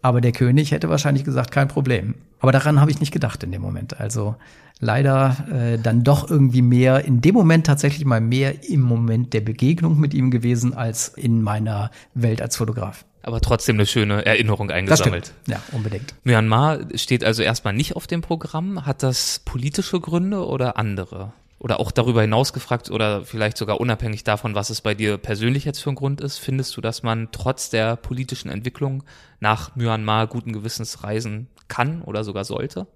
[0.00, 2.14] Aber der König hätte wahrscheinlich gesagt, kein Problem.
[2.40, 4.00] Aber daran habe ich nicht gedacht in dem Moment.
[4.00, 4.36] Also
[4.80, 9.42] leider äh, dann doch irgendwie mehr, in dem Moment tatsächlich mal mehr im Moment der
[9.42, 13.04] Begegnung mit ihm gewesen, als in meiner Welt als Fotograf.
[13.22, 15.34] Aber trotzdem eine schöne Erinnerung eingesammelt.
[15.46, 16.14] Ja, unbedingt.
[16.24, 18.86] Myanmar steht also erstmal nicht auf dem Programm.
[18.86, 21.34] Hat das politische Gründe oder andere?
[21.58, 25.64] Oder auch darüber hinaus gefragt oder vielleicht sogar unabhängig davon, was es bei dir persönlich
[25.64, 29.02] jetzt für ein Grund ist, findest du, dass man trotz der politischen Entwicklung
[29.40, 32.86] nach Myanmar guten Gewissens reisen kann oder sogar sollte?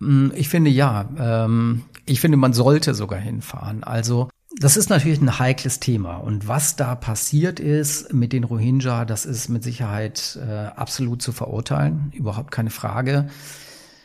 [0.00, 1.08] Mm, ich finde ja.
[1.18, 3.84] Ähm, ich finde, man sollte sogar hinfahren.
[3.84, 6.16] Also das ist natürlich ein heikles Thema.
[6.16, 11.32] Und was da passiert ist mit den Rohingya, das ist mit Sicherheit äh, absolut zu
[11.32, 12.10] verurteilen.
[12.12, 13.28] Überhaupt keine Frage.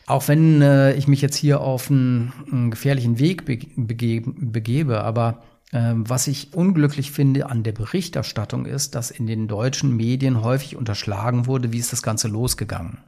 [0.07, 5.01] Auch wenn äh, ich mich jetzt hier auf einen, einen gefährlichen Weg be begebe, begebe,
[5.03, 5.41] aber
[5.71, 10.75] äh, was ich unglücklich finde an der Berichterstattung ist, dass in den deutschen Medien häufig
[10.75, 12.99] unterschlagen wurde, wie ist das Ganze losgegangen.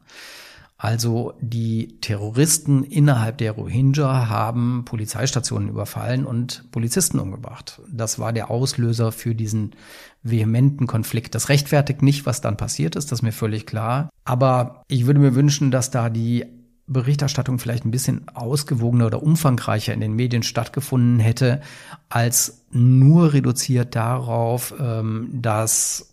[0.80, 7.82] Also die Terroristen innerhalb der Rohingya haben Polizeistationen überfallen und Polizisten umgebracht.
[7.92, 9.76] Das war der Auslöser für diesen
[10.22, 11.34] vehementen Konflikt.
[11.34, 14.10] Das rechtfertigt nicht, was dann passiert ist, das ist mir völlig klar.
[14.24, 16.46] Aber ich würde mir wünschen, dass da die
[16.88, 21.62] Berichterstattung vielleicht ein bisschen ausgewogener oder umfangreicher in den Medien stattgefunden hätte,
[22.10, 26.12] als nur reduziert darauf, ähm, dass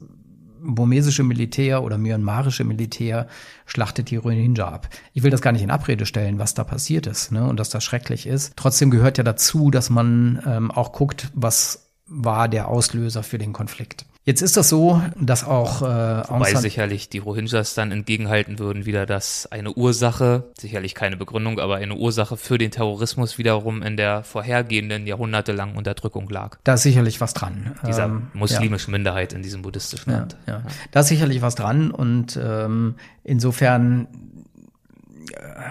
[0.64, 3.28] burmesische Militär oder myanmarische Militär
[3.66, 4.88] schlachtet die Rohingya ab.
[5.12, 7.68] Ich will das gar nicht in Abrede stellen, was da passiert ist ne, und dass
[7.68, 8.54] das schrecklich ist.
[8.56, 13.52] Trotzdem gehört ja dazu, dass man ähm, auch guckt, was war der Auslöser für den
[13.52, 14.06] Konflikt.
[14.26, 19.04] Jetzt ist das so, dass auch äh, Wobei sicherlich die Rohingyas dann entgegenhalten würden, wieder,
[19.04, 24.24] dass eine Ursache, sicherlich keine Begründung, aber eine Ursache für den Terrorismus wiederum in der
[24.24, 26.56] vorhergehenden jahrhundertelangen Unterdrückung lag.
[26.64, 27.76] Da ist sicherlich was dran.
[27.86, 28.98] Dieser ähm, muslimischen ja.
[28.98, 30.36] Minderheit in diesem buddhistischen Land.
[30.46, 30.62] Ja, ja.
[30.90, 32.94] Da ist sicherlich was dran und ähm,
[33.24, 34.08] insofern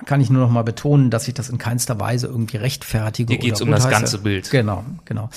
[0.05, 3.33] kann ich nur noch mal betonen, dass ich das in keinster Weise irgendwie rechtfertige.
[3.33, 4.49] Hier geht es um das ganze Bild.
[4.51, 5.29] Genau, genau.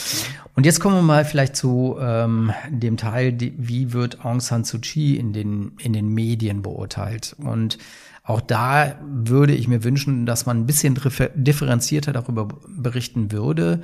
[0.54, 4.64] Und jetzt kommen wir mal vielleicht zu ähm, dem Teil, die, wie wird Aung San
[4.64, 7.36] Suu Kyi in den, in den Medien beurteilt.
[7.38, 7.78] Und
[8.22, 10.98] auch da würde ich mir wünschen, dass man ein bisschen
[11.34, 13.82] differenzierter darüber berichten würde.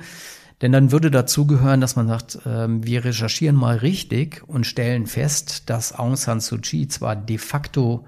[0.61, 5.69] Denn dann würde dazugehören, dass man sagt, ähm, wir recherchieren mal richtig und stellen fest,
[5.69, 8.05] dass Aung San Suu Kyi zwar de facto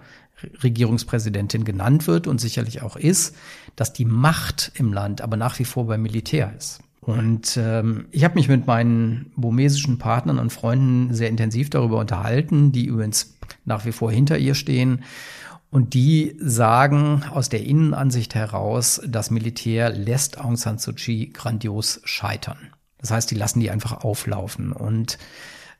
[0.64, 3.36] Regierungspräsidentin genannt wird und sicherlich auch ist,
[3.76, 6.82] dass die Macht im Land aber nach wie vor beim Militär ist.
[7.02, 12.72] Und ähm, ich habe mich mit meinen burmesischen Partnern und Freunden sehr intensiv darüber unterhalten,
[12.72, 15.04] die übrigens nach wie vor hinter ihr stehen.
[15.70, 22.02] Und die sagen aus der Innenansicht heraus, das Militär lässt Aung San Suu Kyi grandios
[22.06, 22.58] scheitern.
[22.98, 24.72] Das heißt, die lassen die einfach auflaufen.
[24.72, 25.20] Und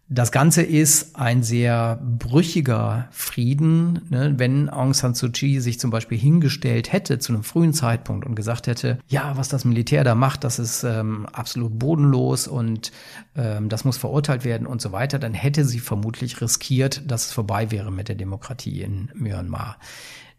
[0.08, 4.36] das Ganze ist ein sehr brüchiger Frieden, ne?
[4.38, 8.36] wenn Aung San Suu Kyi sich zum Beispiel hingestellt hätte zu einem frühen Zeitpunkt und
[8.36, 12.92] gesagt hätte, ja, was das Militär da macht, das ist ähm, absolut bodenlos und
[13.36, 17.32] ähm, das muss verurteilt werden und so weiter, dann hätte sie vermutlich riskiert, dass es
[17.32, 19.78] vorbei wäre mit der Demokratie in Myanmar.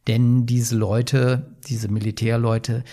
[0.06, 2.84] Denn diese Leute, diese Militärleute,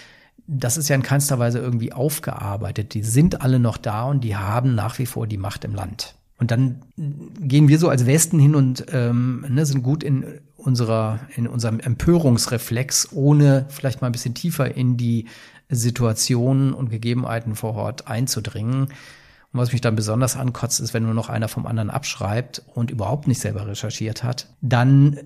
[0.48, 2.96] das ist ja in keinster Weise irgendwie aufgearbeitet.
[2.96, 6.16] Die sind alle noch da und die haben nach wie vor die Macht im Land.
[6.38, 10.26] Und dann gehen wir so als Westen hin und ähm, ne, sind gut in
[10.58, 15.28] unserer, in unserem Empörungsreflex, ohne vielleicht mal ein bisschen tiefer in die
[15.70, 18.84] Situationen und Gegebenheiten vor Ort einzudringen.
[18.84, 22.92] Und was mich dann besonders ankotzt, ist, wenn nur noch einer vom anderen abschreibt und
[22.92, 25.20] überhaupt nicht selber recherchiert hat, dann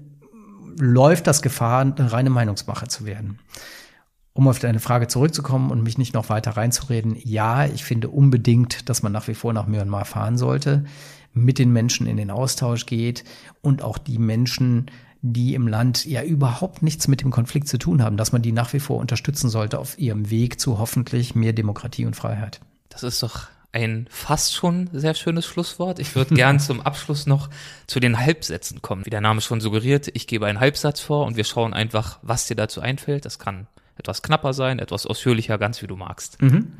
[0.77, 3.39] läuft das Gefahr, eine reine Meinungsmache zu werden.
[4.37, 8.87] Um auf deine Frage zurückzukommen und mich nicht noch weiter reinzureden, ja, ich finde unbedingt,
[8.87, 10.85] dass man nach wie vor nach Myanmar fahren sollte,
[11.33, 13.23] mit den Menschen in den Austausch geht
[13.63, 14.91] und auch die Menschen,
[15.23, 18.51] die im Land ja überhaupt nichts mit dem Konflikt zu tun haben, dass man die
[18.51, 22.59] nach wie vor unterstützen sollte auf ihrem Weg zu hoffentlich mehr Demokratie und Freiheit.
[22.89, 25.97] Das ist doch ein fast schon sehr schönes Schlusswort.
[25.97, 27.49] Ich würde gern zum Abschluss noch
[27.87, 29.03] zu den Halbsätzen kommen.
[29.03, 32.45] Wie der Name schon suggeriert, ich gebe einen Halbsatz vor und wir schauen einfach, was
[32.45, 33.25] dir dazu einfällt.
[33.25, 33.65] Das kann
[33.97, 36.41] etwas knapper sein, etwas ausführlicher, ganz wie du magst.
[36.41, 36.73] Mhm.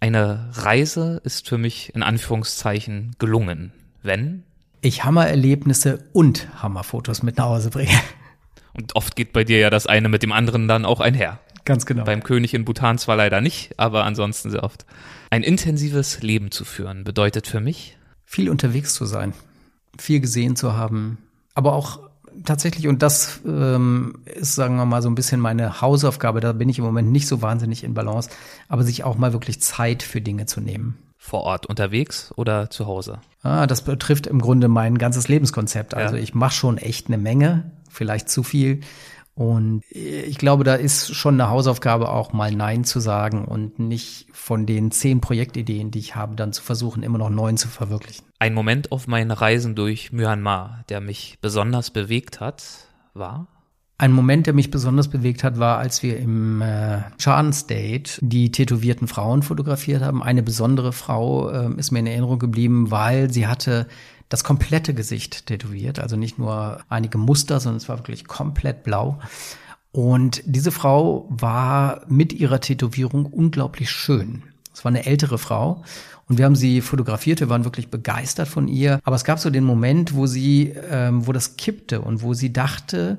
[0.00, 3.72] Eine Reise ist für mich in Anführungszeichen gelungen,
[4.02, 4.42] wenn
[4.80, 7.92] ich Hammererlebnisse und Hammerfotos mit nach Hause bringe.
[8.74, 11.40] Und oft geht bei dir ja das eine mit dem anderen dann auch einher.
[11.66, 12.04] Ganz genau.
[12.04, 14.86] Beim König in Bhutan zwar leider nicht, aber ansonsten sehr oft.
[15.30, 19.34] Ein intensives Leben zu führen bedeutet für mich viel unterwegs zu sein,
[19.98, 21.18] viel gesehen zu haben,
[21.54, 22.00] aber auch
[22.44, 26.68] tatsächlich, und das ähm, ist, sagen wir mal, so ein bisschen meine Hausaufgabe, da bin
[26.68, 28.30] ich im Moment nicht so wahnsinnig in Balance,
[28.68, 30.98] aber sich auch mal wirklich Zeit für Dinge zu nehmen.
[31.18, 33.20] Vor Ort unterwegs oder zu Hause?
[33.42, 35.94] Ah, das betrifft im Grunde mein ganzes Lebenskonzept.
[35.94, 36.22] Also ja.
[36.22, 38.80] ich mache schon echt eine Menge, vielleicht zu viel.
[39.34, 44.26] Und ich glaube, da ist schon eine Hausaufgabe auch mal Nein zu sagen und nicht
[44.32, 48.26] von den zehn Projektideen, die ich habe, dann zu versuchen, immer noch neun zu verwirklichen.
[48.38, 52.62] Ein Moment auf meinen Reisen durch Myanmar, der mich besonders bewegt hat,
[53.14, 53.46] war?
[53.96, 58.50] Ein Moment, der mich besonders bewegt hat, war, als wir im äh, Chan State die
[58.50, 60.22] tätowierten Frauen fotografiert haben.
[60.22, 63.86] Eine besondere Frau äh, ist mir in Erinnerung geblieben, weil sie hatte
[64.32, 69.18] das komplette Gesicht tätowiert, also nicht nur einige Muster, sondern es war wirklich komplett blau.
[69.92, 74.42] Und diese Frau war mit ihrer Tätowierung unglaublich schön.
[74.72, 75.82] Es war eine ältere Frau
[76.28, 79.00] und wir haben sie fotografiert, wir waren wirklich begeistert von ihr.
[79.04, 82.54] Aber es gab so den Moment, wo sie, ähm, wo das kippte und wo sie
[82.54, 83.18] dachte,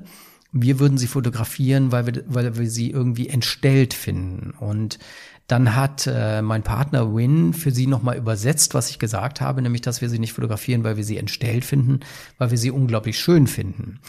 [0.50, 4.52] wir würden sie fotografieren, weil wir, weil wir sie irgendwie entstellt finden.
[4.58, 4.98] Und
[5.46, 9.82] dann hat äh, mein Partner Win für sie nochmal übersetzt, was ich gesagt habe, nämlich,
[9.82, 12.00] dass wir sie nicht fotografieren, weil wir sie entstellt finden,
[12.38, 14.00] weil wir sie unglaublich schön finden.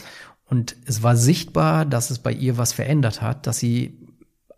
[0.45, 3.97] Und es war sichtbar, dass es bei ihr was verändert hat, dass sie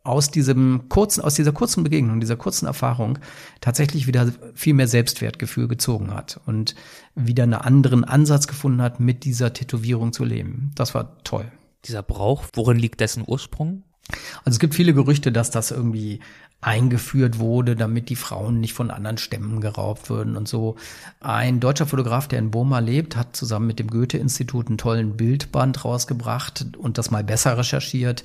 [0.04, 3.20] aus diesem kurzen, aus dieser kurzen Begegnung, dieser kurzen Erfahrung
[3.60, 6.76] tatsächlich wieder viel mehr Selbstwertgefühl gezogen hat und
[7.14, 10.72] wieder einen anderen Ansatz gefunden hat, mit dieser Tätowierung zu leben.
[10.76, 11.52] Das war toll.
[11.86, 13.84] Dieser Brauch, worin liegt dessen Ursprung?
[14.46, 16.22] Also es gibt viele Gerüchte, dass das irgendwie
[16.60, 20.76] eingeführt wurde, damit die Frauen nicht von anderen Stämmen geraubt würden und so.
[21.20, 25.86] Ein deutscher Fotograf, der in Burma lebt, hat zusammen mit dem Goethe-Institut einen tollen Bildband
[25.86, 28.24] rausgebracht und das mal besser recherchiert.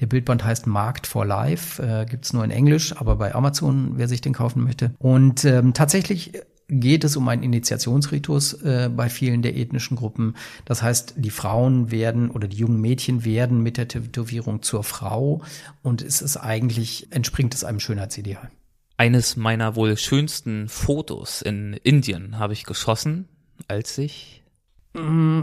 [0.00, 4.06] Der Bildband heißt Markt for Life, äh, gibt's nur in Englisch, aber bei Amazon, wer
[4.06, 4.94] sich den kaufen möchte.
[4.98, 6.32] Und ähm, tatsächlich
[6.72, 10.34] geht es um einen Initiationsritus äh, bei vielen der ethnischen Gruppen.
[10.64, 15.42] Das heißt, die Frauen werden oder die jungen Mädchen werden mit der Tätowierung zur Frau
[15.82, 18.50] und es ist eigentlich, entspringt es einem Schönheitsideal.
[18.96, 23.28] Eines meiner wohl schönsten Fotos in Indien habe ich geschossen,
[23.68, 24.42] als ich
[24.94, 25.42] mm,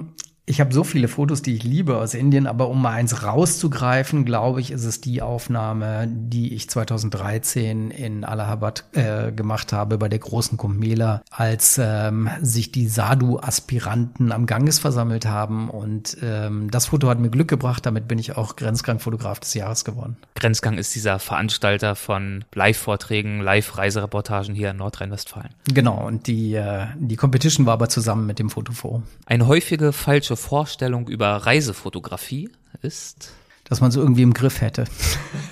[0.49, 4.26] ich habe so viele Fotos, die ich liebe aus Indien, aber um mal eins rauszugreifen,
[4.26, 10.09] glaube ich, ist es die Aufnahme, die ich 2013 in Allahabad äh, gemacht habe bei
[10.09, 15.69] der großen Kumbh Mela, als ähm, sich die Sadhu-Aspiranten am Ganges versammelt haben.
[15.69, 17.85] Und ähm, das Foto hat mir Glück gebracht.
[17.85, 20.17] Damit bin ich auch Grenzgang-Fotograf des Jahres geworden.
[20.34, 25.49] Grenzgang ist dieser Veranstalter von Live-Vorträgen, Live-Reisereportagen hier in Nordrhein-Westfalen.
[25.71, 26.07] Genau.
[26.07, 29.03] Und die äh, die Competition war aber zusammen mit dem Fotoforum.
[29.27, 32.49] Eine häufige falsche Vorstellung über Reisefotografie
[32.81, 33.31] ist,
[33.65, 34.85] dass man so irgendwie im Griff hätte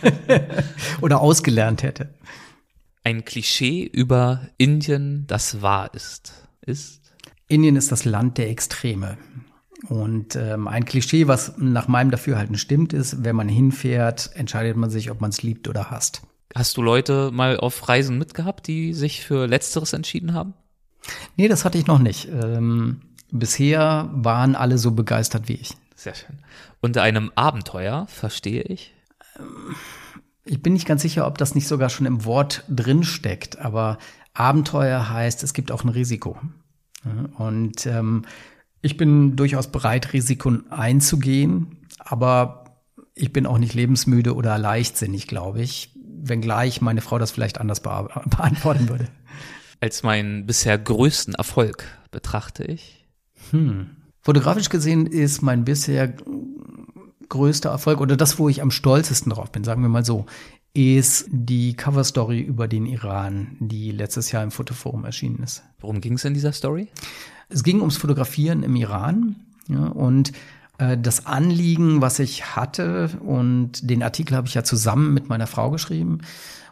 [1.02, 2.14] oder ausgelernt hätte.
[3.04, 6.98] Ein Klischee über Indien, das wahr ist, ist
[7.48, 9.18] Indien ist das Land der Extreme.
[9.88, 14.90] Und ähm, ein Klischee, was nach meinem Dafürhalten stimmt, ist, wenn man hinfährt, entscheidet man
[14.90, 16.24] sich, ob man es liebt oder hasst.
[16.56, 20.56] Hast du Leute mal auf Reisen mitgehabt, die sich für Letzteres entschieden haben?
[21.36, 22.28] Nee, das hatte ich noch nicht.
[22.28, 23.02] Ähm,
[23.32, 25.76] Bisher waren alle so begeistert wie ich.
[25.96, 26.40] Sehr schön.
[26.80, 28.94] Unter einem Abenteuer verstehe ich.
[30.46, 33.98] Ich bin nicht ganz sicher, ob das nicht sogar schon im Wort drin steckt, aber
[34.34, 36.40] Abenteuer heißt, es gibt auch ein Risiko.
[37.38, 38.26] Und ähm,
[38.82, 42.66] ich bin durchaus bereit, Risiken einzugehen, aber
[43.16, 47.82] ich bin auch nicht lebensmüde oder leichtsinnig, glaube ich, wenngleich meine Frau das vielleicht anders
[47.82, 49.08] be beantworten würde.
[49.80, 52.97] Als meinen bisher größten Erfolg betrachte ich
[53.52, 53.88] hm.
[54.22, 56.14] Fotografisch gesehen ist mein bisher
[57.30, 60.26] größter Erfolg oder das, wo ich am stolzesten drauf bin, sagen wir mal so,
[60.74, 65.64] ist die Coverstory über den Iran, die letztes Jahr im Fotoforum erschienen ist.
[65.80, 66.90] Worum ging es in dieser Story?
[67.50, 69.38] Es ging ums Fotografieren im Iran
[69.68, 70.34] ja, und
[70.78, 75.48] äh, das Anliegen, was ich hatte und den Artikel habe ich ja zusammen mit meiner
[75.48, 76.20] Frau geschrieben.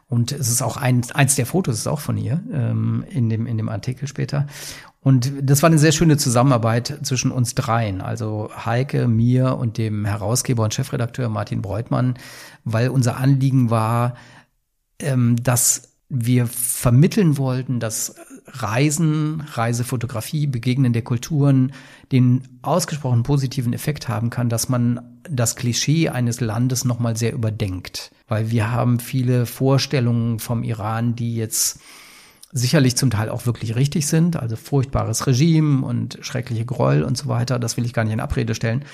[0.08, 3.48] Und es ist auch ein, eins der Fotos ist auch von ihr ähm, in dem
[3.48, 4.46] in dem Artikel später.
[5.02, 10.04] Und das war eine sehr schöne Zusammenarbeit zwischen uns dreien, also Heike, mir und dem
[10.04, 12.16] Herausgeber und Chefredakteur Martin Breutmann,
[12.64, 14.16] weil unser Anliegen war,
[15.00, 18.16] ähm, dass wir vermitteln wollten, dass
[18.48, 21.74] Reisen, Reisefotografie, Begegnen der Kulturen
[22.12, 28.12] den ausgesprochen positiven Effekt haben kann, dass man das Klischee eines Landes nochmal sehr überdenkt.
[28.28, 31.80] Weil wir haben viele Vorstellungen vom Iran, die jetzt
[32.52, 37.28] sicherlich zum Teil auch wirklich richtig sind, also furchtbares Regime und schreckliche Gräuel und so
[37.28, 38.86] weiter, das will ich gar nicht in Abrede stellen.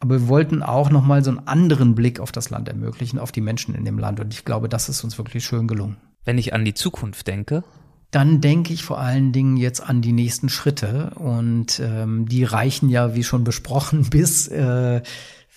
[0.00, 3.40] Aber wir wollten auch nochmal so einen anderen Blick auf das Land ermöglichen, auf die
[3.40, 4.20] Menschen in dem Land.
[4.20, 5.96] Und ich glaube, das ist uns wirklich schön gelungen.
[6.24, 7.64] Wenn ich an die Zukunft denke,
[8.12, 11.10] dann denke ich vor allen Dingen jetzt an die nächsten Schritte.
[11.16, 15.02] Und ähm, die reichen ja, wie schon besprochen, bis äh,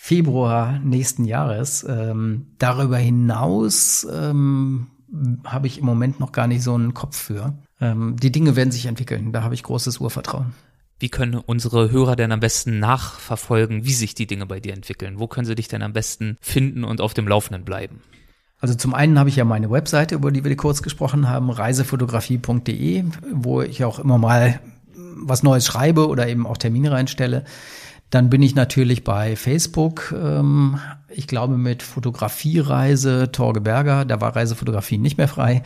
[0.03, 1.85] Februar nächsten Jahres.
[1.87, 4.87] Ähm, darüber hinaus ähm,
[5.45, 7.53] habe ich im Moment noch gar nicht so einen Kopf für.
[7.79, 10.55] Ähm, die Dinge werden sich entwickeln, da habe ich großes Urvertrauen.
[10.97, 15.19] Wie können unsere Hörer denn am besten nachverfolgen, wie sich die Dinge bei dir entwickeln?
[15.19, 18.01] Wo können sie dich denn am besten finden und auf dem Laufenden bleiben?
[18.59, 23.03] Also zum einen habe ich ja meine Webseite, über die wir kurz gesprochen haben, reisefotografie.de,
[23.33, 24.61] wo ich auch immer mal
[24.95, 27.45] was Neues schreibe oder eben auch Termine reinstelle.
[28.11, 30.77] Dann bin ich natürlich bei Facebook, ähm,
[31.09, 35.63] ich glaube mit Fotografiereise Torge Berger, da war Reisefotografie nicht mehr frei.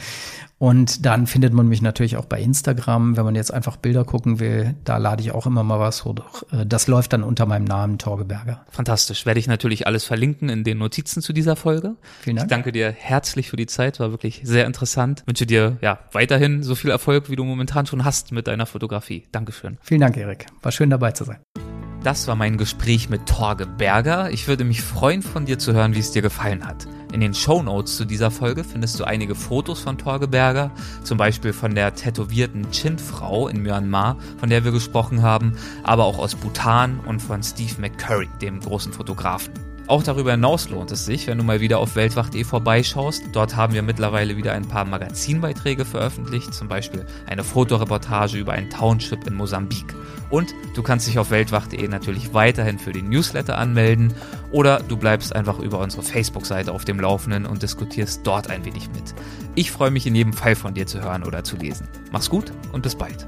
[0.58, 4.40] Und dann findet man mich natürlich auch bei Instagram, wenn man jetzt einfach Bilder gucken
[4.40, 6.44] will, da lade ich auch immer mal was hoch.
[6.52, 8.64] Äh, das läuft dann unter meinem Namen Torge Berger.
[8.70, 9.26] Fantastisch.
[9.26, 11.96] Werde ich natürlich alles verlinken in den Notizen zu dieser Folge.
[12.22, 12.46] Vielen Dank.
[12.46, 15.22] Ich danke dir herzlich für die Zeit, war wirklich sehr interessant.
[15.22, 18.68] Ich wünsche dir ja weiterhin so viel Erfolg, wie du momentan schon hast mit deiner
[18.68, 19.24] Fotografie.
[19.32, 19.78] Dankeschön.
[19.82, 20.46] Vielen Dank, Erik.
[20.62, 21.40] War schön dabei zu sein.
[22.06, 24.30] Das war mein Gespräch mit Torge Berger.
[24.30, 26.86] Ich würde mich freuen, von dir zu hören, wie es dir gefallen hat.
[27.11, 30.69] In den Show Notes zu dieser Folge findest du einige Fotos von Torge Berger,
[31.02, 36.19] zum Beispiel von der tätowierten Chin-Frau in Myanmar, von der wir gesprochen haben, aber auch
[36.19, 39.65] aus Bhutan und von Steve McCurry, dem großen Fotografen.
[39.88, 43.24] Auch darüber hinaus lohnt es sich, wenn du mal wieder auf weltwacht.de vorbeischaust.
[43.34, 48.72] Dort haben wir mittlerweile wieder ein paar Magazinbeiträge veröffentlicht, zum Beispiel eine Fotoreportage über ein
[48.72, 49.94] Township in Mosambik.
[50.32, 54.12] Und du kannst dich auf weltwacht.de natürlich weiterhin für den Newsletter anmelden
[54.52, 58.90] oder du bleibst einfach über unsere Facebook-Seite auf dem Laufenden und diskutierst dort ein wenig
[58.90, 59.14] mit.
[59.53, 61.88] Ich freue mich in jedem Fall von dir zu hören oder zu lesen.
[62.12, 63.28] Mach's gut und bis bald.